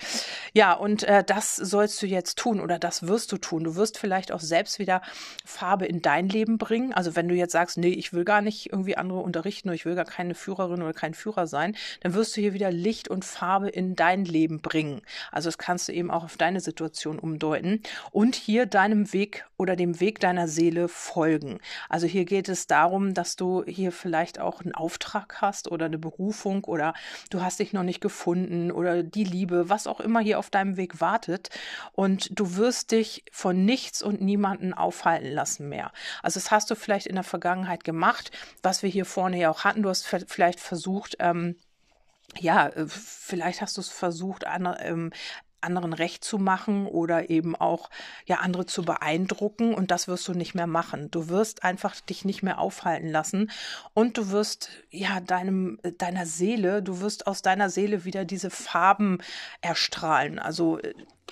Ja, 0.52 0.72
und 0.72 1.04
äh, 1.04 1.24
das 1.24 1.56
sollst 1.56 2.00
du 2.02 2.06
jetzt 2.06 2.38
tun 2.38 2.60
oder 2.60 2.78
das 2.78 3.06
wirst 3.06 3.32
du 3.32 3.38
tun. 3.38 3.64
Du 3.64 3.76
wirst 3.76 3.98
vielleicht 3.98 4.32
auch 4.32 4.40
selbst 4.40 4.78
wieder 4.78 5.02
Farbe 5.44 5.86
in 5.86 6.02
dein 6.02 6.28
Leben 6.28 6.58
bringen. 6.58 6.92
Also 6.92 7.16
wenn 7.16 7.28
du 7.28 7.34
jetzt 7.34 7.52
sagst, 7.52 7.78
nee, 7.78 7.88
ich 7.88 8.12
will 8.12 8.24
gar 8.24 8.42
nicht 8.42 8.72
irgendwie 8.72 8.96
andere 8.96 9.20
unterrichten 9.20 9.68
oder 9.68 9.74
ich 9.74 9.86
will 9.86 9.94
gar 9.94 10.04
keine 10.04 10.34
Führerin 10.34 10.82
oder 10.82 10.92
kein 10.92 11.14
Führer 11.14 11.46
sein, 11.46 11.76
dann 12.00 12.14
wirst 12.14 12.36
du 12.36 12.40
hier 12.40 12.54
wieder 12.54 12.70
Licht 12.70 13.08
und 13.08 13.24
Farbe 13.24 13.68
in 13.68 13.96
dein 13.96 14.24
Leben 14.24 14.60
bringen. 14.60 15.02
Also 15.30 15.48
das 15.48 15.58
kannst 15.58 15.88
du 15.88 15.92
eben 15.92 16.10
auch 16.10 16.24
auf 16.24 16.36
deine 16.36 16.60
Situation 16.60 17.18
umdeuten 17.18 17.82
und 18.10 18.34
hier 18.34 18.66
deinem 18.66 19.03
Weg 19.12 19.46
oder 19.56 19.76
dem 19.76 20.00
Weg 20.00 20.20
deiner 20.20 20.48
Seele 20.48 20.88
folgen. 20.88 21.58
Also 21.88 22.06
hier 22.06 22.24
geht 22.24 22.48
es 22.48 22.66
darum, 22.66 23.14
dass 23.14 23.36
du 23.36 23.64
hier 23.64 23.92
vielleicht 23.92 24.40
auch 24.40 24.62
einen 24.62 24.74
Auftrag 24.74 25.40
hast 25.40 25.70
oder 25.70 25.86
eine 25.86 25.98
Berufung 25.98 26.64
oder 26.64 26.94
du 27.30 27.42
hast 27.42 27.60
dich 27.60 27.72
noch 27.72 27.82
nicht 27.82 28.00
gefunden 28.00 28.70
oder 28.70 29.02
die 29.02 29.24
Liebe, 29.24 29.68
was 29.68 29.86
auch 29.86 30.00
immer 30.00 30.20
hier 30.20 30.38
auf 30.38 30.50
deinem 30.50 30.76
Weg 30.76 31.00
wartet 31.00 31.50
und 31.92 32.38
du 32.38 32.56
wirst 32.56 32.90
dich 32.92 33.24
von 33.30 33.64
nichts 33.64 34.02
und 34.02 34.20
niemanden 34.20 34.74
aufhalten 34.74 35.30
lassen 35.30 35.68
mehr. 35.68 35.92
Also 36.22 36.40
das 36.40 36.50
hast 36.50 36.70
du 36.70 36.74
vielleicht 36.74 37.06
in 37.06 37.14
der 37.14 37.24
Vergangenheit 37.24 37.84
gemacht, 37.84 38.30
was 38.62 38.82
wir 38.82 38.90
hier 38.90 39.04
vorne 39.04 39.38
ja 39.38 39.50
auch 39.50 39.64
hatten. 39.64 39.82
Du 39.82 39.88
hast 39.88 40.06
vielleicht 40.06 40.60
versucht, 40.60 41.16
ähm, 41.18 41.56
ja, 42.40 42.68
äh, 42.68 42.86
vielleicht 42.88 43.60
hast 43.60 43.76
du 43.76 43.80
es 43.80 43.88
versucht, 43.88 44.44
ähm, 44.46 45.10
anderen 45.64 45.92
recht 45.92 46.24
zu 46.24 46.38
machen 46.38 46.86
oder 46.86 47.30
eben 47.30 47.56
auch 47.56 47.90
ja 48.26 48.36
andere 48.36 48.66
zu 48.66 48.82
beeindrucken 48.82 49.74
und 49.74 49.90
das 49.90 50.08
wirst 50.08 50.28
du 50.28 50.34
nicht 50.34 50.54
mehr 50.54 50.66
machen. 50.66 51.10
Du 51.10 51.28
wirst 51.28 51.64
einfach 51.64 52.00
dich 52.00 52.24
nicht 52.24 52.42
mehr 52.42 52.58
aufhalten 52.58 53.08
lassen 53.08 53.50
und 53.94 54.16
du 54.18 54.30
wirst 54.30 54.70
ja 54.90 55.20
deinem 55.20 55.80
deiner 55.98 56.26
Seele, 56.26 56.82
du 56.82 57.00
wirst 57.00 57.26
aus 57.26 57.42
deiner 57.42 57.70
Seele 57.70 58.04
wieder 58.04 58.24
diese 58.24 58.50
Farben 58.50 59.18
erstrahlen. 59.60 60.38
Also 60.38 60.78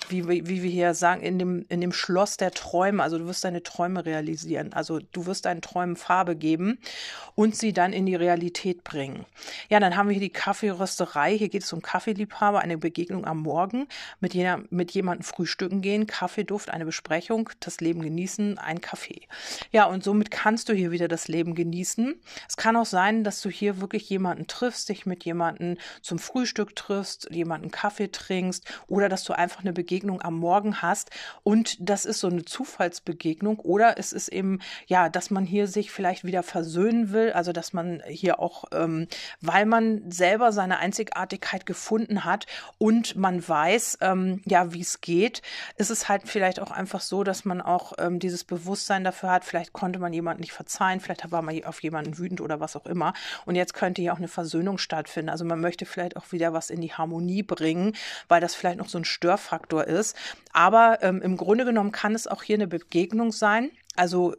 wie, 0.09 0.27
wie 0.27 0.63
wir 0.63 0.69
hier 0.69 0.93
sagen, 0.93 1.21
in 1.21 1.39
dem, 1.39 1.65
in 1.69 1.81
dem 1.81 1.93
Schloss 1.93 2.37
der 2.37 2.51
Träume. 2.51 3.01
Also 3.01 3.17
du 3.17 3.25
wirst 3.25 3.43
deine 3.43 3.63
Träume 3.63 4.05
realisieren. 4.05 4.73
Also 4.73 4.99
du 4.99 5.25
wirst 5.25 5.45
deinen 5.45 5.61
Träumen 5.61 5.95
Farbe 5.95 6.35
geben 6.35 6.79
und 7.35 7.55
sie 7.55 7.73
dann 7.73 7.93
in 7.93 8.05
die 8.05 8.15
Realität 8.15 8.83
bringen. 8.83 9.25
Ja, 9.69 9.79
dann 9.79 9.95
haben 9.95 10.09
wir 10.09 10.13
hier 10.13 10.21
die 10.21 10.29
Kaffeerösterei. 10.29 11.37
Hier 11.37 11.49
geht 11.49 11.63
es 11.63 11.73
um 11.73 11.81
Kaffeeliebhaber, 11.81 12.59
eine 12.59 12.77
Begegnung 12.77 13.25
am 13.25 13.39
Morgen, 13.39 13.87
mit, 14.19 14.33
jener, 14.33 14.61
mit 14.69 14.91
jemandem 14.91 15.23
frühstücken 15.23 15.81
gehen, 15.81 16.07
Kaffeeduft, 16.07 16.69
eine 16.69 16.85
Besprechung, 16.85 17.49
das 17.59 17.79
Leben 17.81 18.01
genießen, 18.01 18.57
ein 18.57 18.81
Kaffee. 18.81 19.21
Ja, 19.71 19.85
und 19.85 20.03
somit 20.03 20.31
kannst 20.31 20.69
du 20.69 20.73
hier 20.73 20.91
wieder 20.91 21.07
das 21.07 21.27
Leben 21.27 21.55
genießen. 21.55 22.15
Es 22.47 22.57
kann 22.57 22.75
auch 22.75 22.85
sein, 22.85 23.23
dass 23.23 23.41
du 23.41 23.49
hier 23.49 23.79
wirklich 23.79 24.09
jemanden 24.09 24.47
triffst, 24.47 24.89
dich 24.89 25.05
mit 25.05 25.23
jemandem 25.23 25.77
zum 26.01 26.19
Frühstück 26.19 26.75
triffst, 26.75 27.29
jemanden 27.31 27.71
Kaffee 27.71 28.11
trinkst 28.11 28.65
oder 28.87 29.09
dass 29.09 29.23
du 29.23 29.33
einfach 29.33 29.61
eine 29.61 29.73
Begegnung 29.73 29.82
am 30.21 30.35
Morgen 30.35 30.81
hast. 30.81 31.11
Und 31.43 31.77
das 31.79 32.05
ist 32.05 32.19
so 32.19 32.27
eine 32.27 32.45
Zufallsbegegnung. 32.45 33.59
Oder 33.59 33.97
es 33.97 34.13
ist 34.13 34.29
eben, 34.29 34.59
ja, 34.87 35.09
dass 35.09 35.31
man 35.31 35.45
hier 35.45 35.67
sich 35.67 35.91
vielleicht 35.91 36.23
wieder 36.23 36.43
versöhnen 36.43 37.11
will, 37.11 37.31
also 37.33 37.51
dass 37.51 37.73
man 37.73 38.01
hier 38.07 38.39
auch, 38.39 38.65
ähm, 38.73 39.07
weil 39.41 39.65
man 39.65 40.11
selber 40.11 40.51
seine 40.51 40.77
Einzigartigkeit 40.77 41.65
gefunden 41.65 42.25
hat 42.25 42.45
und 42.77 43.15
man 43.15 43.47
weiß, 43.47 43.99
ähm, 44.01 44.41
ja, 44.45 44.73
wie 44.73 44.81
es 44.81 45.01
geht, 45.01 45.41
ist 45.77 45.89
es 45.89 46.09
halt 46.09 46.23
vielleicht 46.25 46.59
auch 46.59 46.71
einfach 46.71 47.01
so, 47.01 47.23
dass 47.23 47.45
man 47.45 47.61
auch 47.61 47.93
ähm, 47.97 48.19
dieses 48.19 48.43
Bewusstsein 48.43 49.03
dafür 49.03 49.31
hat, 49.31 49.45
vielleicht 49.45 49.73
konnte 49.73 49.99
man 49.99 50.13
jemanden 50.13 50.41
nicht 50.41 50.53
verzeihen, 50.53 50.99
vielleicht 50.99 51.31
war 51.31 51.41
man 51.41 51.63
auf 51.65 51.81
jemanden 51.83 52.17
wütend 52.17 52.41
oder 52.41 52.59
was 52.59 52.75
auch 52.75 52.85
immer. 52.85 53.13
Und 53.45 53.55
jetzt 53.55 53.73
könnte 53.73 54.01
hier 54.01 54.13
auch 54.13 54.17
eine 54.17 54.27
Versöhnung 54.27 54.77
stattfinden. 54.77 55.29
Also 55.29 55.45
man 55.45 55.59
möchte 55.59 55.85
vielleicht 55.85 56.17
auch 56.17 56.31
wieder 56.31 56.53
was 56.53 56.69
in 56.69 56.81
die 56.81 56.93
Harmonie 56.93 57.43
bringen, 57.43 57.93
weil 58.27 58.41
das 58.41 58.55
vielleicht 58.55 58.77
noch 58.77 58.89
so 58.89 58.97
ein 58.97 59.05
Störfaktor 59.05 59.72
Faktor 59.73 59.85
ist. 59.85 60.15
Aber 60.51 60.99
ähm, 61.01 61.21
im 61.21 61.37
Grunde 61.37 61.65
genommen 61.65 61.91
kann 61.91 62.15
es 62.15 62.27
auch 62.27 62.43
hier 62.43 62.55
eine 62.55 62.67
Begegnung 62.67 63.31
sein, 63.31 63.71
Also 63.95 64.35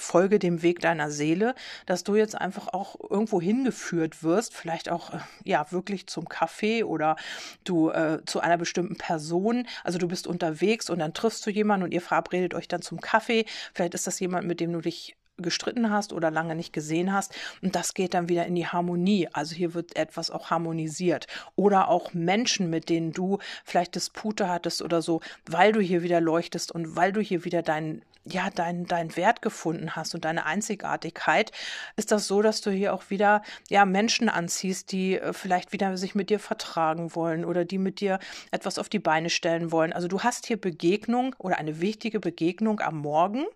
folge 0.00 0.38
dem 0.38 0.62
Weg 0.62 0.78
deiner 0.78 1.10
Seele, 1.10 1.56
dass 1.86 2.04
du 2.04 2.14
jetzt 2.14 2.36
einfach 2.40 2.68
auch 2.68 2.94
irgendwo 3.10 3.40
hingeführt 3.40 4.22
wirst, 4.22 4.54
vielleicht 4.54 4.88
auch 4.88 5.12
äh, 5.12 5.18
ja 5.44 5.66
wirklich 5.72 6.06
zum 6.06 6.28
Kaffee 6.28 6.84
oder 6.84 7.16
du 7.64 7.90
äh, 7.90 8.20
zu 8.24 8.38
einer 8.38 8.58
bestimmten 8.58 8.96
Person. 8.96 9.66
Also 9.82 9.98
du 9.98 10.06
bist 10.06 10.28
unterwegs 10.28 10.88
und 10.88 11.00
dann 11.00 11.14
triffst 11.14 11.44
du 11.46 11.50
jemanden 11.50 11.84
und 11.84 11.92
ihr 11.92 12.00
verabredet 12.00 12.54
euch 12.54 12.68
dann 12.68 12.80
zum 12.82 13.00
Kaffee. 13.00 13.44
Vielleicht 13.74 13.94
ist 13.94 14.06
das 14.06 14.20
jemand, 14.20 14.46
mit 14.46 14.60
dem 14.60 14.72
du 14.72 14.80
dich 14.80 15.16
gestritten 15.38 15.90
hast 15.90 16.12
oder 16.12 16.30
lange 16.30 16.54
nicht 16.54 16.72
gesehen 16.72 17.12
hast. 17.12 17.34
Und 17.62 17.74
das 17.74 17.94
geht 17.94 18.14
dann 18.14 18.28
wieder 18.28 18.46
in 18.46 18.54
die 18.54 18.66
Harmonie. 18.66 19.28
Also 19.32 19.54
hier 19.54 19.74
wird 19.74 19.96
etwas 19.96 20.30
auch 20.30 20.50
harmonisiert. 20.50 21.26
Oder 21.56 21.88
auch 21.88 22.14
Menschen, 22.14 22.70
mit 22.70 22.88
denen 22.88 23.12
du 23.12 23.38
vielleicht 23.64 23.94
Dispute 23.94 24.48
hattest 24.48 24.82
oder 24.82 25.02
so, 25.02 25.20
weil 25.46 25.72
du 25.72 25.80
hier 25.80 26.02
wieder 26.02 26.20
leuchtest 26.20 26.72
und 26.72 26.96
weil 26.96 27.12
du 27.12 27.20
hier 27.20 27.44
wieder 27.44 27.62
deinen 27.62 28.02
ja, 28.32 28.50
dein, 28.54 28.86
dein 28.86 29.16
Wert 29.16 29.42
gefunden 29.42 29.96
hast 29.96 30.14
und 30.14 30.24
deine 30.24 30.44
Einzigartigkeit, 30.46 31.52
ist 31.96 32.12
das 32.12 32.26
so, 32.26 32.42
dass 32.42 32.60
du 32.60 32.70
hier 32.70 32.92
auch 32.92 33.10
wieder, 33.10 33.42
ja, 33.68 33.84
Menschen 33.84 34.28
anziehst, 34.28 34.92
die 34.92 35.18
äh, 35.18 35.32
vielleicht 35.32 35.72
wieder 35.72 35.96
sich 35.96 36.14
mit 36.14 36.30
dir 36.30 36.38
vertragen 36.38 37.14
wollen 37.14 37.44
oder 37.44 37.64
die 37.64 37.78
mit 37.78 38.00
dir 38.00 38.18
etwas 38.50 38.78
auf 38.78 38.88
die 38.88 38.98
Beine 38.98 39.30
stellen 39.30 39.72
wollen. 39.72 39.92
Also 39.92 40.08
du 40.08 40.20
hast 40.20 40.46
hier 40.46 40.60
Begegnung 40.60 41.34
oder 41.38 41.58
eine 41.58 41.80
wichtige 41.80 42.20
Begegnung 42.20 42.80
am 42.80 42.98
Morgen 42.98 43.46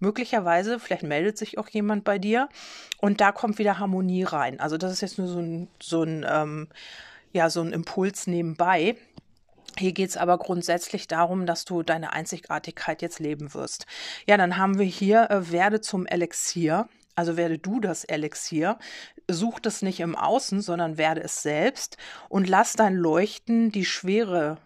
möglicherweise, 0.00 0.80
vielleicht 0.80 1.02
meldet 1.02 1.38
sich 1.38 1.58
auch 1.58 1.68
jemand 1.68 2.04
bei 2.04 2.18
dir 2.18 2.48
und 2.98 3.20
da 3.20 3.32
kommt 3.32 3.58
wieder 3.58 3.78
Harmonie 3.78 4.24
rein. 4.24 4.58
Also 4.58 4.76
das 4.76 4.92
ist 4.92 5.00
jetzt 5.02 5.18
nur 5.18 5.28
so 5.28 5.38
ein, 5.38 5.68
so 5.80 6.02
ein, 6.02 6.26
ähm, 6.28 6.68
ja, 7.32 7.48
so 7.48 7.60
ein 7.60 7.72
Impuls 7.72 8.26
nebenbei. 8.26 8.96
Hier 9.78 9.92
geht 9.92 10.10
es 10.10 10.16
aber 10.16 10.38
grundsätzlich 10.38 11.06
darum, 11.06 11.46
dass 11.46 11.64
du 11.64 11.82
deine 11.82 12.12
Einzigartigkeit 12.12 13.02
jetzt 13.02 13.20
leben 13.20 13.54
wirst. 13.54 13.86
Ja, 14.26 14.36
dann 14.36 14.56
haben 14.56 14.78
wir 14.78 14.86
hier, 14.86 15.30
äh, 15.30 15.52
werde 15.52 15.80
zum 15.80 16.06
Elixier. 16.06 16.88
Also 17.14 17.36
werde 17.36 17.58
du 17.58 17.80
das 17.80 18.04
Elixier, 18.04 18.78
such 19.28 19.60
das 19.60 19.82
nicht 19.82 20.00
im 20.00 20.16
Außen, 20.16 20.62
sondern 20.62 20.96
werde 20.96 21.22
es 21.22 21.42
selbst 21.42 21.98
und 22.28 22.48
lass 22.48 22.74
dein 22.74 22.94
Leuchten 22.94 23.70
die 23.70 23.84
Schwere 23.84 24.58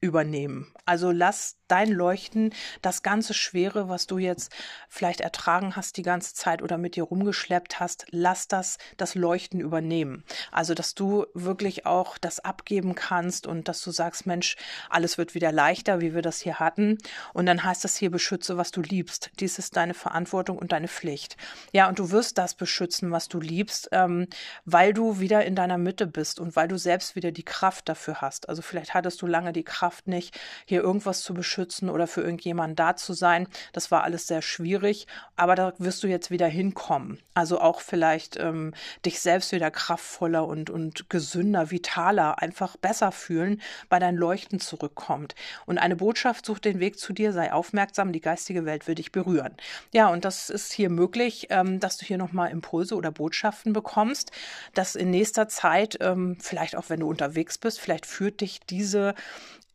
übernehmen. 0.00 0.72
Also 0.84 1.10
lass 1.10 1.56
dein 1.68 1.90
Leuchten, 1.90 2.54
das 2.82 3.02
ganze 3.02 3.34
Schwere, 3.34 3.88
was 3.88 4.06
du 4.06 4.18
jetzt 4.18 4.52
vielleicht 4.88 5.20
ertragen 5.20 5.76
hast 5.76 5.96
die 5.96 6.02
ganze 6.02 6.34
Zeit 6.34 6.62
oder 6.62 6.78
mit 6.78 6.96
dir 6.96 7.04
rumgeschleppt 7.04 7.78
hast, 7.78 8.06
lass 8.10 8.48
das 8.48 8.78
das 8.96 9.14
Leuchten 9.14 9.60
übernehmen. 9.60 10.24
Also, 10.50 10.74
dass 10.74 10.94
du 10.94 11.26
wirklich 11.34 11.84
auch 11.84 12.16
das 12.16 12.40
abgeben 12.40 12.94
kannst 12.94 13.46
und 13.46 13.68
dass 13.68 13.82
du 13.82 13.90
sagst, 13.90 14.26
Mensch, 14.26 14.56
alles 14.88 15.18
wird 15.18 15.34
wieder 15.34 15.52
leichter, 15.52 16.00
wie 16.00 16.14
wir 16.14 16.22
das 16.22 16.40
hier 16.40 16.58
hatten. 16.58 16.98
Und 17.34 17.46
dann 17.46 17.62
heißt 17.62 17.84
das 17.84 17.96
hier, 17.96 18.10
beschütze, 18.10 18.56
was 18.56 18.70
du 18.70 18.80
liebst. 18.80 19.30
Dies 19.40 19.58
ist 19.58 19.76
deine 19.76 19.94
Verantwortung 19.94 20.58
und 20.58 20.72
deine 20.72 20.88
Pflicht. 20.88 21.36
Ja, 21.72 21.88
und 21.88 21.98
du 21.98 22.10
wirst 22.10 22.38
das 22.38 22.54
beschützen, 22.54 23.10
was 23.10 23.28
du 23.28 23.40
liebst, 23.40 23.88
ähm, 23.92 24.26
weil 24.64 24.94
du 24.94 25.20
wieder 25.20 25.44
in 25.44 25.54
deiner 25.54 25.78
Mitte 25.78 26.06
bist 26.06 26.40
und 26.40 26.56
weil 26.56 26.68
du 26.68 26.78
selbst 26.78 27.14
wieder 27.14 27.30
die 27.30 27.44
Kraft 27.44 27.88
dafür 27.88 28.20
hast. 28.20 28.48
Also 28.48 28.62
vielleicht 28.62 28.94
hattest 28.94 29.20
du 29.20 29.26
lange 29.26 29.52
die 29.52 29.64
Kraft 29.64 29.87
nicht, 30.06 30.38
hier 30.66 30.82
irgendwas 30.82 31.22
zu 31.22 31.34
beschützen 31.34 31.48
beschützen 31.48 31.88
oder 31.88 32.06
für 32.06 32.22
irgendjemanden 32.22 32.76
da 32.76 32.96
zu 32.96 33.12
sein. 33.12 33.48
Das 33.72 33.90
war 33.90 34.04
alles 34.04 34.26
sehr 34.26 34.42
schwierig, 34.42 35.06
aber 35.36 35.54
da 35.54 35.72
wirst 35.78 36.02
du 36.02 36.08
jetzt 36.08 36.30
wieder 36.30 36.46
hinkommen. 36.46 37.20
Also 37.34 37.60
auch 37.60 37.80
vielleicht 37.80 38.36
ähm, 38.36 38.74
dich 39.04 39.20
selbst 39.20 39.52
wieder 39.52 39.70
kraftvoller 39.70 40.46
und, 40.46 40.70
und 40.70 41.08
gesünder, 41.08 41.70
vitaler, 41.70 42.40
einfach 42.40 42.76
besser 42.76 43.12
fühlen, 43.12 43.60
weil 43.88 44.00
dein 44.00 44.16
Leuchten 44.16 44.60
zurückkommt. 44.60 45.34
Und 45.66 45.78
eine 45.78 45.96
Botschaft 45.96 46.46
sucht 46.46 46.64
den 46.64 46.80
Weg 46.80 46.98
zu 46.98 47.12
dir, 47.12 47.32
sei 47.32 47.52
aufmerksam, 47.52 48.12
die 48.12 48.20
geistige 48.20 48.64
Welt 48.64 48.86
will 48.86 48.94
dich 48.94 49.12
berühren. 49.12 49.54
Ja, 49.92 50.08
und 50.08 50.24
das 50.24 50.50
ist 50.50 50.72
hier 50.72 50.90
möglich, 50.90 51.46
ähm, 51.50 51.80
dass 51.80 51.96
du 51.96 52.06
hier 52.06 52.18
nochmal 52.18 52.50
Impulse 52.50 52.94
oder 52.94 53.10
Botschaften 53.10 53.72
bekommst, 53.72 54.32
dass 54.74 54.96
in 54.96 55.10
nächster 55.10 55.48
Zeit, 55.48 55.98
ähm, 56.00 56.36
vielleicht 56.40 56.76
auch 56.76 56.88
wenn 56.88 57.00
du 57.00 57.08
unterwegs 57.08 57.58
bist, 57.58 57.80
vielleicht 57.80 58.06
führt 58.06 58.40
dich 58.40 58.60
diese 58.68 59.14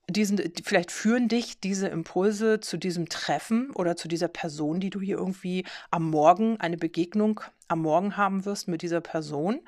diesen, 0.10 0.40
vielleicht 0.64 0.92
führen 0.92 1.28
dich 1.28 1.60
diese 1.60 1.88
Impulse 1.88 2.60
zu 2.60 2.78
diesem 2.78 3.10
Treffen 3.10 3.72
oder 3.72 3.96
zu 3.96 4.08
dieser 4.08 4.28
Person, 4.28 4.80
die 4.80 4.90
du 4.90 5.00
hier 5.00 5.18
irgendwie 5.18 5.66
am 5.92 6.10
Morgen, 6.10 6.60
eine 6.60 6.78
Begegnung 6.78 7.42
am 7.70 7.82
Morgen 7.82 8.18
haben 8.18 8.46
wirst 8.46 8.68
mit 8.68 8.82
dieser 8.82 9.02
Person. 9.02 9.62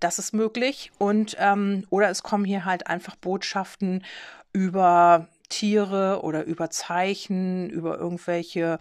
Das 0.00 0.18
ist 0.18 0.34
möglich. 0.34 0.90
Und 0.98 1.36
ähm, 1.38 1.84
oder 1.90 2.10
es 2.10 2.22
kommen 2.22 2.44
hier 2.44 2.64
halt 2.64 2.86
einfach 2.86 3.16
Botschaften 3.16 4.04
über 4.52 5.28
Tiere 5.48 6.20
oder 6.22 6.44
über 6.44 6.70
Zeichen, 6.70 7.70
über 7.70 7.98
irgendwelche 7.98 8.78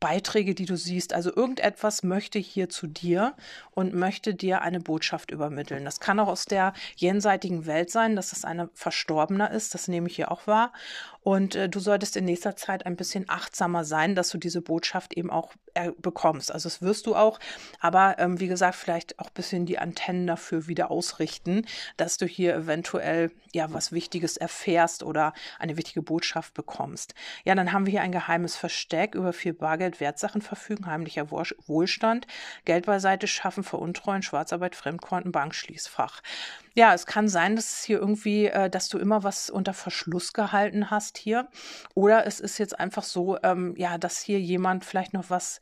Beiträge, 0.00 0.54
die 0.54 0.66
du 0.66 0.76
siehst. 0.76 1.14
Also 1.14 1.34
irgendetwas 1.34 2.02
möchte 2.02 2.38
hier 2.38 2.68
zu 2.68 2.86
dir 2.86 3.34
und 3.70 3.94
möchte 3.94 4.34
dir 4.34 4.60
eine 4.62 4.80
Botschaft 4.80 5.30
übermitteln. 5.30 5.84
Das 5.84 6.00
kann 6.00 6.20
auch 6.20 6.28
aus 6.28 6.44
der 6.44 6.74
jenseitigen 6.96 7.66
Welt 7.66 7.90
sein, 7.90 8.16
dass 8.16 8.32
es 8.32 8.44
eine 8.44 8.68
Verstorbener 8.74 9.50
ist. 9.50 9.74
Das 9.74 9.88
nehme 9.88 10.08
ich 10.08 10.16
hier 10.16 10.30
auch 10.30 10.46
wahr. 10.46 10.72
Und 11.24 11.54
äh, 11.54 11.70
du 11.70 11.80
solltest 11.80 12.16
in 12.16 12.26
nächster 12.26 12.54
Zeit 12.54 12.84
ein 12.84 12.96
bisschen 12.96 13.24
achtsamer 13.28 13.84
sein, 13.84 14.14
dass 14.14 14.28
du 14.28 14.36
diese 14.36 14.60
Botschaft 14.60 15.14
eben 15.14 15.30
auch 15.30 15.54
äh, 15.72 15.90
bekommst. 15.96 16.52
Also 16.52 16.68
das 16.68 16.82
wirst 16.82 17.06
du 17.06 17.16
auch. 17.16 17.40
Aber 17.80 18.18
ähm, 18.18 18.38
wie 18.40 18.46
gesagt, 18.46 18.76
vielleicht 18.76 19.18
auch 19.18 19.28
ein 19.28 19.34
bisschen 19.34 19.64
die 19.64 19.78
Antennen 19.78 20.26
dafür 20.26 20.68
wieder 20.68 20.90
ausrichten, 20.90 21.66
dass 21.96 22.18
du 22.18 22.26
hier 22.26 22.54
eventuell 22.54 23.32
ja 23.52 23.72
was 23.72 23.90
Wichtiges 23.90 24.36
erfährst 24.36 25.02
oder 25.02 25.32
eine 25.58 25.78
wichtige 25.78 26.02
Botschaft 26.02 26.52
bekommst. 26.52 27.14
Ja, 27.44 27.54
dann 27.54 27.72
haben 27.72 27.86
wir 27.86 27.92
hier 27.92 28.02
ein 28.02 28.12
geheimes 28.12 28.54
Versteck 28.56 29.14
über 29.14 29.32
viel 29.32 29.54
Bargeld 29.54 30.00
Wertsachen 30.00 30.42
verfügen, 30.42 30.86
heimlicher 30.86 31.30
Wohlstand, 31.30 32.26
Geld 32.66 32.84
beiseite 32.84 33.28
schaffen, 33.28 33.64
veruntreuen, 33.64 34.22
Schwarzarbeit, 34.22 34.76
Fremdkonten, 34.76 35.32
Bankschließfach. 35.32 36.20
Ja, 36.76 36.92
es 36.92 37.06
kann 37.06 37.28
sein, 37.28 37.54
dass 37.54 37.78
es 37.78 37.84
hier 37.84 38.00
irgendwie, 38.00 38.46
äh, 38.46 38.68
dass 38.68 38.88
du 38.88 38.98
immer 38.98 39.22
was 39.22 39.48
unter 39.48 39.72
Verschluss 39.74 40.32
gehalten 40.32 40.90
hast 40.90 41.18
hier. 41.18 41.48
Oder 41.94 42.26
es 42.26 42.40
ist 42.40 42.58
jetzt 42.58 42.78
einfach 42.80 43.04
so, 43.04 43.38
ähm, 43.44 43.74
ja, 43.76 43.96
dass 43.96 44.20
hier 44.20 44.40
jemand 44.40 44.84
vielleicht 44.84 45.12
noch 45.12 45.30
was 45.30 45.60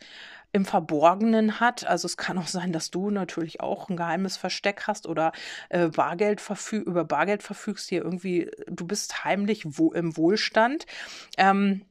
im 0.53 0.65
Verborgenen 0.65 1.61
hat. 1.61 1.87
Also 1.87 2.07
es 2.07 2.17
kann 2.17 2.39
auch 2.39 2.47
sein, 2.47 2.73
dass 2.73 2.91
du 2.91 3.11
natürlich 3.11 3.61
auch 3.61 3.89
ein 3.91 3.97
geheimes 3.97 4.37
Versteck 4.39 4.85
hast 4.87 5.07
oder 5.07 5.33
äh, 5.71 5.89
Bargeld 5.89 6.43
über 6.73 7.05
Bargeld 7.05 7.43
verfügst 7.43 7.89
hier 7.91 8.03
irgendwie, 8.03 8.51
du 8.67 8.87
bist 8.87 9.25
heimlich 9.25 9.65
wo 9.65 9.93
im 9.93 10.17
Wohlstand. 10.17 10.87
Ähm, 11.39 11.83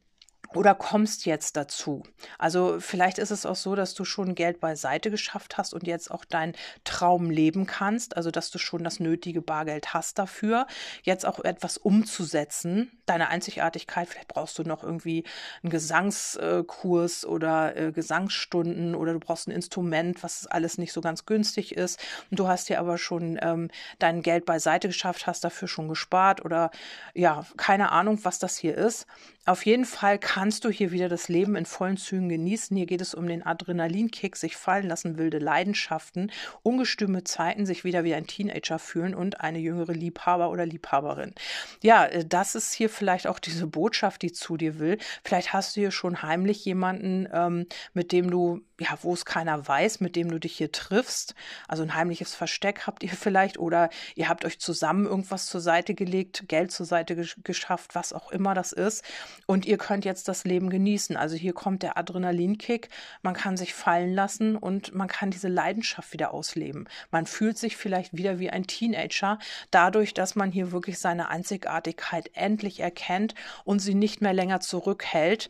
oder 0.53 0.75
kommst 0.75 1.25
jetzt 1.25 1.55
dazu. 1.55 2.03
Also 2.37 2.77
vielleicht 2.79 3.17
ist 3.17 3.31
es 3.31 3.45
auch 3.45 3.55
so, 3.55 3.75
dass 3.75 3.93
du 3.93 4.03
schon 4.03 4.35
Geld 4.35 4.59
beiseite 4.59 5.09
geschafft 5.09 5.57
hast 5.57 5.73
und 5.73 5.87
jetzt 5.87 6.11
auch 6.11 6.25
deinen 6.25 6.53
Traum 6.83 7.29
leben 7.29 7.65
kannst, 7.65 8.17
also 8.17 8.31
dass 8.31 8.51
du 8.51 8.57
schon 8.57 8.83
das 8.83 8.99
nötige 8.99 9.41
Bargeld 9.41 9.93
hast 9.93 10.19
dafür, 10.19 10.67
jetzt 11.03 11.25
auch 11.25 11.39
etwas 11.39 11.77
umzusetzen, 11.77 12.91
deine 13.05 13.29
Einzigartigkeit, 13.29 14.07
vielleicht 14.09 14.27
brauchst 14.27 14.59
du 14.59 14.63
noch 14.63 14.83
irgendwie 14.83 15.23
einen 15.63 15.71
Gesangskurs 15.71 17.25
oder 17.25 17.75
äh, 17.77 17.91
Gesangsstunden 17.91 18.95
oder 18.95 19.13
du 19.13 19.19
brauchst 19.19 19.47
ein 19.47 19.51
Instrument, 19.51 20.21
was 20.23 20.47
alles 20.47 20.77
nicht 20.77 20.93
so 20.93 21.01
ganz 21.01 21.25
günstig 21.25 21.75
ist 21.75 21.99
und 22.29 22.39
du 22.39 22.47
hast 22.47 22.69
dir 22.69 22.79
aber 22.79 22.97
schon 22.97 23.39
ähm, 23.41 23.69
dein 23.99 24.21
Geld 24.21 24.45
beiseite 24.45 24.87
geschafft, 24.87 25.27
hast 25.27 25.43
dafür 25.43 25.67
schon 25.67 25.87
gespart 25.87 26.43
oder 26.43 26.71
ja, 27.13 27.45
keine 27.57 27.91
Ahnung, 27.91 28.19
was 28.23 28.39
das 28.39 28.57
hier 28.57 28.77
ist. 28.77 29.07
Auf 29.45 29.65
jeden 29.65 29.85
Fall 29.85 30.19
kannst 30.19 30.65
du 30.65 30.69
hier 30.69 30.91
wieder 30.91 31.09
das 31.09 31.27
Leben 31.27 31.55
in 31.55 31.65
vollen 31.65 31.97
Zügen 31.97 32.29
genießen. 32.29 32.77
Hier 32.77 32.85
geht 32.85 33.01
es 33.01 33.15
um 33.15 33.25
den 33.25 33.43
Adrenalinkick, 33.43 34.35
sich 34.35 34.55
fallen 34.55 34.87
lassen, 34.87 35.17
wilde 35.17 35.39
Leidenschaften, 35.39 36.31
ungestüme 36.61 37.23
Zeiten, 37.23 37.65
sich 37.65 37.83
wieder 37.83 38.03
wie 38.03 38.13
ein 38.13 38.27
Teenager 38.27 38.77
fühlen 38.77 39.15
und 39.15 39.41
eine 39.41 39.57
jüngere 39.57 39.93
Liebhaber 39.93 40.51
oder 40.51 40.67
Liebhaberin. 40.67 41.33
Ja, 41.81 42.05
äh, 42.05 42.23
das 42.23 42.53
ist 42.53 42.71
hier 42.73 42.89
vielleicht 42.89 43.25
auch 43.25 43.39
diese 43.39 43.65
Botschaft, 43.65 44.21
die 44.21 44.31
zu 44.31 44.57
dir 44.57 44.77
will. 44.77 44.99
Vielleicht 45.23 45.53
hast 45.53 45.75
du 45.75 45.81
hier 45.81 45.91
schon 45.91 46.21
heimlich 46.21 46.63
jemanden, 46.63 47.27
ähm, 47.33 47.65
mit 47.93 48.11
dem 48.11 48.29
du 48.29 48.61
ja, 48.81 48.97
wo 49.03 49.13
es 49.13 49.25
keiner 49.25 49.67
weiß, 49.67 49.99
mit 49.99 50.15
dem 50.15 50.31
du 50.31 50.39
dich 50.39 50.57
hier 50.57 50.71
triffst. 50.71 51.35
Also 51.67 51.83
ein 51.83 51.93
heimliches 51.93 52.33
Versteck 52.33 52.87
habt 52.87 53.03
ihr 53.03 53.09
vielleicht 53.15 53.59
oder 53.59 53.89
ihr 54.15 54.27
habt 54.27 54.43
euch 54.43 54.59
zusammen 54.59 55.05
irgendwas 55.05 55.45
zur 55.45 55.61
Seite 55.61 55.93
gelegt, 55.93 56.45
Geld 56.47 56.71
zur 56.71 56.87
Seite 56.87 57.15
gesch 57.15 57.37
geschafft, 57.43 57.93
was 57.93 58.11
auch 58.11 58.31
immer 58.31 58.55
das 58.55 58.71
ist. 58.71 59.03
Und 59.45 59.65
ihr 59.65 59.77
könnt 59.77 60.03
jetzt 60.03 60.27
das 60.27 60.45
Leben 60.45 60.71
genießen. 60.71 61.15
Also 61.15 61.35
hier 61.35 61.53
kommt 61.53 61.83
der 61.83 61.95
Adrenalinkick. 61.97 62.89
Man 63.21 63.35
kann 63.35 63.55
sich 63.55 63.75
fallen 63.75 64.15
lassen 64.15 64.55
und 64.55 64.95
man 64.95 65.07
kann 65.07 65.29
diese 65.29 65.47
Leidenschaft 65.47 66.11
wieder 66.13 66.33
ausleben. 66.33 66.87
Man 67.11 67.27
fühlt 67.27 67.59
sich 67.59 67.77
vielleicht 67.77 68.17
wieder 68.17 68.39
wie 68.39 68.49
ein 68.49 68.65
Teenager, 68.65 69.37
dadurch, 69.69 70.15
dass 70.15 70.35
man 70.35 70.51
hier 70.51 70.71
wirklich 70.71 70.97
seine 70.97 71.29
Einzigartigkeit 71.29 72.31
endlich 72.33 72.79
erkennt 72.79 73.35
und 73.63 73.79
sie 73.79 73.93
nicht 73.93 74.21
mehr 74.21 74.33
länger 74.33 74.59
zurückhält 74.59 75.49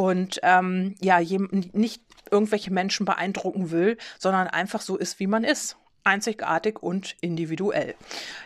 und 0.00 0.40
ähm, 0.44 0.94
ja, 1.02 1.20
nicht 1.20 2.02
irgendwelche 2.30 2.72
Menschen 2.72 3.04
beeindrucken 3.04 3.70
will, 3.70 3.98
sondern 4.18 4.46
einfach 4.46 4.80
so 4.80 4.96
ist, 4.96 5.20
wie 5.20 5.26
man 5.26 5.44
ist 5.44 5.76
einzigartig 6.04 6.82
und 6.82 7.16
individuell. 7.20 7.94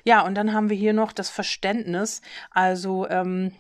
Ja, 0.03 0.23
und 0.23 0.35
dann 0.35 0.53
haben 0.53 0.69
wir 0.69 0.77
hier 0.77 0.93
noch 0.93 1.13
das 1.13 1.31
Verständnis. 1.31 2.23
Also 2.51 3.09
ähm, 3.09 3.53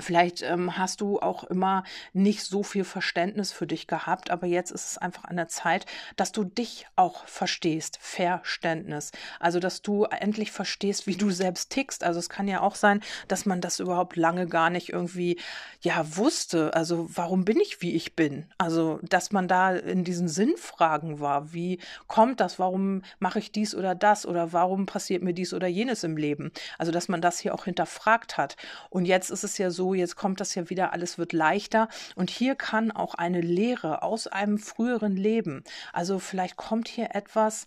Vielleicht 0.00 0.42
ähm, 0.42 0.76
hast 0.76 1.00
du 1.00 1.20
auch 1.20 1.44
immer 1.44 1.84
nicht 2.12 2.42
so 2.42 2.62
viel 2.62 2.84
Verständnis 2.84 3.52
für 3.52 3.66
dich 3.66 3.86
gehabt, 3.86 4.30
aber 4.30 4.46
jetzt 4.46 4.72
ist 4.72 4.90
es 4.90 4.98
einfach 4.98 5.24
an 5.24 5.36
der 5.36 5.48
Zeit, 5.48 5.86
dass 6.16 6.32
du 6.32 6.44
dich 6.44 6.86
auch 6.96 7.26
verstehst. 7.26 7.98
Verständnis. 8.00 9.12
Also, 9.38 9.60
dass 9.60 9.82
du 9.82 10.04
endlich 10.04 10.50
verstehst, 10.50 11.06
wie 11.06 11.16
du 11.16 11.30
selbst 11.30 11.70
tickst. 11.70 12.02
Also, 12.02 12.18
es 12.18 12.28
kann 12.28 12.48
ja 12.48 12.60
auch 12.60 12.74
sein, 12.74 13.00
dass 13.28 13.46
man 13.46 13.60
das 13.60 13.78
überhaupt 13.78 14.16
lange 14.16 14.46
gar 14.46 14.68
nicht 14.68 14.92
irgendwie, 14.92 15.38
ja, 15.80 16.16
wusste. 16.16 16.74
Also, 16.74 17.06
warum 17.14 17.44
bin 17.44 17.60
ich, 17.60 17.80
wie 17.80 17.94
ich 17.94 18.16
bin? 18.16 18.46
Also, 18.58 18.98
dass 19.02 19.30
man 19.30 19.46
da 19.46 19.74
in 19.74 20.02
diesen 20.02 20.28
Sinnfragen 20.28 21.20
war. 21.20 21.52
Wie 21.52 21.78
kommt 22.08 22.40
das? 22.40 22.58
Warum 22.58 23.02
mache 23.20 23.38
ich 23.38 23.52
dies 23.52 23.74
oder 23.76 23.94
das? 23.94 24.26
Oder 24.26 24.52
warum 24.52 24.86
passiert 24.86 25.22
mir 25.22 25.34
dies 25.34 25.54
oder 25.54 25.68
jenes 25.68 26.02
im 26.02 26.16
Leben? 26.16 26.50
Also, 26.78 26.90
dass 26.90 27.08
man 27.08 27.20
das 27.20 27.38
hier 27.38 27.54
auch 27.54 27.64
hinterfragt 27.64 28.36
hat. 28.36 28.56
Und 28.90 29.04
jetzt 29.04 29.30
ist 29.30 29.44
es 29.44 29.56
ja 29.58 29.70
so, 29.70 29.83
jetzt 29.92 30.16
kommt 30.16 30.40
das 30.40 30.54
ja 30.54 30.70
wieder, 30.70 30.92
alles 30.94 31.18
wird 31.18 31.34
leichter. 31.34 31.88
Und 32.14 32.30
hier 32.30 32.54
kann 32.54 32.90
auch 32.90 33.14
eine 33.14 33.42
Lehre 33.42 34.02
aus 34.02 34.26
einem 34.26 34.58
früheren 34.58 35.16
Leben, 35.16 35.64
also 35.92 36.18
vielleicht 36.18 36.56
kommt 36.56 36.88
hier 36.88 37.14
etwas, 37.14 37.66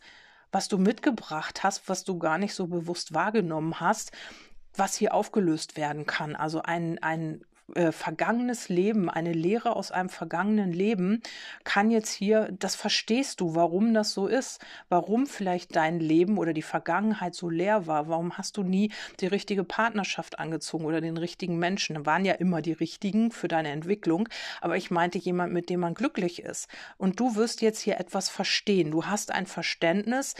was 0.52 0.68
du 0.68 0.78
mitgebracht 0.78 1.64
hast, 1.64 1.88
was 1.90 2.04
du 2.04 2.18
gar 2.18 2.38
nicht 2.38 2.54
so 2.56 2.68
bewusst 2.68 3.14
wahrgenommen 3.14 3.80
hast, 3.80 4.12
was 4.76 4.96
hier 4.96 5.14
aufgelöst 5.14 5.76
werden 5.78 6.06
kann. 6.06 6.36
Also 6.36 6.62
ein, 6.62 7.02
ein 7.04 7.44
äh, 7.76 7.92
vergangenes 7.92 8.70
Leben, 8.70 9.10
eine 9.10 9.34
Lehre 9.34 9.76
aus 9.76 9.92
einem 9.92 10.10
vergangenen 10.10 10.72
Leben, 10.72 11.22
kann 11.64 11.92
jetzt 11.92 12.12
hier, 12.12 12.50
das 12.58 12.76
verstehst 12.76 13.42
du, 13.42 13.56
warum 13.56 13.94
das 13.94 14.14
so 14.14 14.28
ist, 14.28 14.62
warum 14.90 15.28
vielleicht 15.28 15.76
dein 15.76 16.00
Leben 16.00 16.38
oder 16.38 16.54
die 16.54 16.62
Vergangenheit 16.62 17.36
so 17.36 17.50
leer 17.50 17.86
war, 17.88 18.08
warum 18.08 18.38
hast 18.38 18.58
du 18.58 18.64
nie 18.64 18.92
die 19.20 19.28
richtige 19.28 19.64
Partnerschaft 19.64 20.40
angezogen 20.40 20.86
oder 20.86 21.02
den 21.02 21.18
richtigen 21.18 21.60
Menschen. 21.60 21.96
Da 21.96 22.06
waren 22.06 22.26
ja 22.26 22.34
immer 22.34 22.62
die 22.62 22.74
richtigen 22.74 23.32
für 23.32 23.48
deine 23.48 23.70
Entwicklung, 23.70 24.30
aber 24.62 24.78
ich 24.78 24.92
meinte 24.92 25.18
jemand, 25.18 25.52
mit 25.52 25.70
dem 25.70 25.82
man 25.82 25.94
glücklich 25.94 26.44
ist. 26.44 26.70
Und 26.98 27.20
du 27.20 27.36
wirst 27.36 27.62
jetzt 27.62 27.82
hier 27.82 28.00
etwas 28.00 28.30
verstehen. 28.30 28.92
Du 28.92 29.06
hast 29.06 29.32
ein 29.32 29.46
Verständnis, 29.46 30.36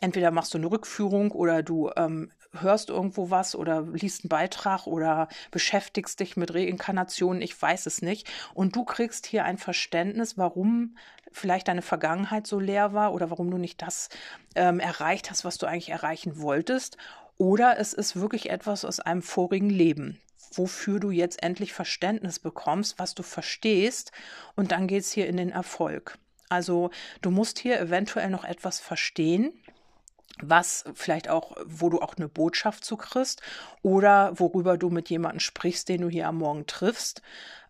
entweder 0.00 0.30
machst 0.30 0.52
du 0.52 0.58
eine 0.58 0.70
Rückführung 0.70 1.30
oder 1.30 1.62
du 1.62 1.90
ähm, 1.96 2.30
hörst 2.60 2.90
irgendwo 2.90 3.30
was 3.30 3.54
oder 3.54 3.82
liest 3.82 4.24
einen 4.24 4.28
Beitrag 4.28 4.86
oder 4.86 5.28
beschäftigst 5.50 6.20
dich 6.20 6.36
mit 6.36 6.54
Reinkarnationen, 6.54 7.42
ich 7.42 7.60
weiß 7.60 7.86
es 7.86 8.02
nicht. 8.02 8.28
Und 8.54 8.76
du 8.76 8.84
kriegst 8.84 9.26
hier 9.26 9.44
ein 9.44 9.58
Verständnis, 9.58 10.38
warum 10.38 10.96
vielleicht 11.32 11.68
deine 11.68 11.82
Vergangenheit 11.82 12.46
so 12.46 12.58
leer 12.58 12.92
war 12.92 13.12
oder 13.12 13.30
warum 13.30 13.50
du 13.50 13.58
nicht 13.58 13.82
das 13.82 14.08
ähm, 14.54 14.80
erreicht 14.80 15.30
hast, 15.30 15.44
was 15.44 15.58
du 15.58 15.66
eigentlich 15.66 15.90
erreichen 15.90 16.40
wolltest. 16.40 16.96
Oder 17.38 17.78
es 17.78 17.92
ist 17.92 18.16
wirklich 18.16 18.50
etwas 18.50 18.84
aus 18.84 19.00
einem 19.00 19.22
vorigen 19.22 19.68
Leben, 19.68 20.20
wofür 20.54 21.00
du 21.00 21.10
jetzt 21.10 21.42
endlich 21.42 21.74
Verständnis 21.74 22.38
bekommst, 22.38 22.98
was 22.98 23.14
du 23.14 23.22
verstehst. 23.22 24.12
Und 24.54 24.72
dann 24.72 24.86
geht 24.86 25.02
es 25.02 25.12
hier 25.12 25.26
in 25.26 25.36
den 25.36 25.50
Erfolg. 25.50 26.18
Also 26.48 26.90
du 27.22 27.30
musst 27.30 27.58
hier 27.58 27.80
eventuell 27.80 28.30
noch 28.30 28.44
etwas 28.44 28.78
verstehen, 28.80 29.52
was 30.42 30.84
vielleicht 30.94 31.28
auch, 31.28 31.56
wo 31.64 31.88
du 31.88 32.00
auch 32.00 32.16
eine 32.16 32.28
Botschaft 32.28 32.84
zu 32.84 32.96
kriegst 32.96 33.40
oder 33.82 34.38
worüber 34.38 34.76
du 34.76 34.90
mit 34.90 35.08
jemandem 35.08 35.40
sprichst, 35.40 35.88
den 35.88 36.02
du 36.02 36.08
hier 36.08 36.28
am 36.28 36.38
Morgen 36.38 36.66
triffst. 36.66 37.22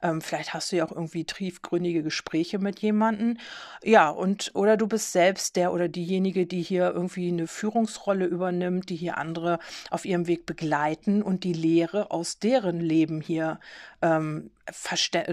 Ähm, 0.03 0.21
vielleicht 0.21 0.53
hast 0.53 0.73
du 0.73 0.77
ja 0.77 0.87
auch 0.87 0.93
irgendwie 0.93 1.25
tiefgründige 1.25 2.03
Gespräche 2.03 2.59
mit 2.59 2.81
jemandem. 2.81 3.39
Ja, 3.83 4.11
und 4.11 4.51
oder 4.55 4.77
du 4.77 4.87
bist 4.87 5.13
selbst 5.13 5.57
der 5.57 5.73
oder 5.73 5.89
diejenige, 5.89 6.47
die 6.47 6.63
hier 6.63 6.93
irgendwie 6.93 7.29
eine 7.29 7.47
Führungsrolle 7.47 8.27
übernimmt, 8.27 8.91
die 8.91 8.97
hier 8.97 9.17
andere 9.19 9.59
auf 9.91 10.05
ihrem 10.05 10.27
Weg 10.27 10.45
begleiten 10.47 11.23
und 11.23 11.45
die 11.45 11.55
Lehre 11.55 12.11
aus 12.11 12.39
deren 12.39 12.81
Leben 12.81 13.21
hier 13.21 13.59
ähm, 14.03 14.51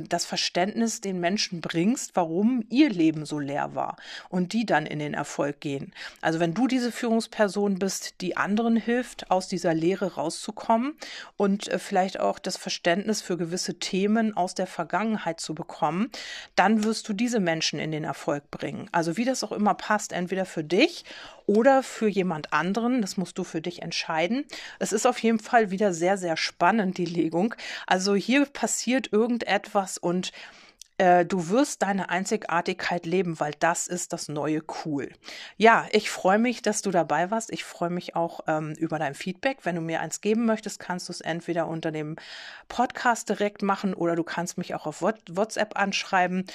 das 0.10 0.26
Verständnis 0.26 1.02
den 1.02 1.20
Menschen 1.20 1.60
bringst, 1.60 2.16
warum 2.16 2.64
ihr 2.70 2.90
Leben 2.90 3.26
so 3.26 3.40
leer 3.40 3.74
war 3.74 3.98
und 4.30 4.54
die 4.54 4.66
dann 4.66 4.86
in 4.86 5.00
den 5.00 5.16
Erfolg 5.16 5.60
gehen. 5.60 5.92
Also 6.22 6.40
wenn 6.40 6.54
du 6.54 6.68
diese 6.68 6.92
Führungsperson 6.92 7.80
bist, 7.80 8.22
die 8.22 8.38
anderen 8.38 8.76
hilft, 8.76 9.32
aus 9.32 9.48
dieser 9.48 9.74
Lehre 9.74 10.14
rauszukommen 10.16 10.96
und 11.36 11.68
äh, 11.68 11.80
vielleicht 11.80 12.20
auch 12.20 12.38
das 12.38 12.58
Verständnis 12.58 13.22
für 13.22 13.38
gewisse 13.38 13.80
Themen 13.80 14.38
aus 14.38 14.54
der 14.54 14.68
Vergangenheit 14.68 15.40
zu 15.40 15.56
bekommen, 15.56 16.12
dann 16.56 16.84
wirst 16.84 17.10
du 17.10 17.14
diese 17.14 17.40
Menschen 17.40 17.80
in 17.80 17.92
den 17.92 18.04
Erfolg 18.04 18.52
bringen. 18.52 18.88
Also 18.92 19.18
wie 19.18 19.26
das 19.26 19.44
auch 19.44 19.52
immer 19.52 19.74
passt, 19.74 20.14
entweder 20.14 20.46
für 20.46 20.64
dich 20.64 21.06
oder 21.46 21.84
für 21.84 22.08
jemand 22.08 22.54
anderen. 22.54 23.02
Das 23.02 23.18
musst 23.18 23.38
du 23.38 23.44
für 23.44 23.62
dich 23.62 23.82
entscheiden. 23.82 24.46
Es 24.80 24.92
ist 24.92 25.06
auf 25.06 25.20
jeden 25.20 25.40
Fall 25.40 25.72
wieder 25.72 25.94
sehr, 25.94 26.18
sehr 26.18 26.38
spannend, 26.38 26.98
die 26.98 27.06
Legung. 27.06 27.56
Also 27.88 28.16
hier 28.16 28.46
passiert 28.46 29.12
irgendetwas 29.12 29.98
und 29.98 30.32
äh, 30.98 31.26
du 31.26 31.50
wirst 31.50 31.82
deine 31.82 32.10
Einzigartigkeit 32.10 33.06
leben, 33.06 33.40
weil 33.40 33.54
das 33.60 33.88
ist 33.88 34.14
das 34.14 34.28
neue 34.28 34.62
Cool. 34.86 35.12
Ja, 35.58 35.88
ich 35.92 36.10
freue 36.10 36.38
mich, 36.38 36.62
dass 36.62 36.82
du 36.82 36.92
dabei 36.92 37.32
warst. 37.32 37.52
Ich 37.52 37.64
freue 37.64 37.90
mich 37.90 38.16
auch 38.16 38.42
ähm, 38.48 38.74
über 38.78 39.00
dein 39.00 39.16
Feedback. 39.16 39.60
Wenn 39.64 39.76
du 39.76 39.82
mir 39.82 40.02
eins 40.02 40.22
geben 40.22 40.46
möchtest, 40.46 40.80
kannst 40.80 41.10
du 41.10 41.14
es 41.14 41.22
entweder 41.22 41.68
unter 41.68 41.92
dem 41.92 42.16
Podcast 42.68 43.30
direkt 43.30 43.64
machen 43.64 43.94
oder 43.94 44.16
du 44.16 44.24
kannst 44.24 44.58
mich 44.58 44.76
auch 44.76 44.86
auf 44.86 45.02
WhatsApp 45.02 45.78
anschreiben. 45.78 46.46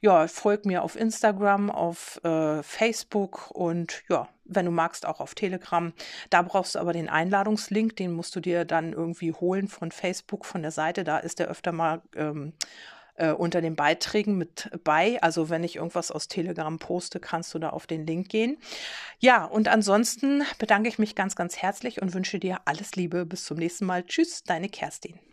Ja, 0.00 0.28
folg 0.28 0.64
mir 0.64 0.82
auf 0.82 0.96
Instagram, 0.96 1.70
auf 1.70 2.20
äh, 2.24 2.62
Facebook 2.62 3.50
und 3.50 4.04
ja, 4.08 4.28
wenn 4.48 4.64
du 4.64 4.72
magst, 4.72 5.06
auch 5.06 5.20
auf 5.20 5.34
Telegram. 5.34 5.92
Da 6.30 6.42
brauchst 6.42 6.74
du 6.74 6.78
aber 6.78 6.92
den 6.92 7.08
Einladungslink, 7.08 7.96
den 7.96 8.12
musst 8.12 8.34
du 8.34 8.40
dir 8.40 8.64
dann 8.64 8.92
irgendwie 8.92 9.32
holen 9.32 9.68
von 9.68 9.92
Facebook, 9.92 10.44
von 10.44 10.62
der 10.62 10.70
Seite. 10.70 11.04
Da 11.04 11.18
ist 11.18 11.38
der 11.38 11.48
öfter 11.48 11.72
mal 11.72 12.00
ähm, 12.16 12.54
äh, 13.18 13.32
unter 13.32 13.60
den 13.60 13.76
Beiträgen 13.76 14.38
mit 14.38 14.70
bei. 14.84 15.20
Also 15.22 15.50
wenn 15.50 15.64
ich 15.64 15.76
irgendwas 15.76 16.10
aus 16.10 16.28
Telegram 16.28 16.78
poste, 16.78 17.20
kannst 17.20 17.52
du 17.54 17.58
da 17.58 17.70
auf 17.70 17.86
den 17.86 18.06
Link 18.06 18.28
gehen. 18.28 18.56
Ja, 19.18 19.44
und 19.44 19.68
ansonsten 19.68 20.42
bedanke 20.58 20.88
ich 20.88 20.98
mich 20.98 21.14
ganz, 21.14 21.36
ganz 21.36 21.56
herzlich 21.56 22.00
und 22.00 22.14
wünsche 22.14 22.38
dir 22.38 22.60
alles 22.64 22.96
Liebe. 22.96 23.26
Bis 23.26 23.44
zum 23.44 23.58
nächsten 23.58 23.86
Mal. 23.86 24.04
Tschüss, 24.04 24.42
deine 24.44 24.68
Kerstin. 24.68 25.27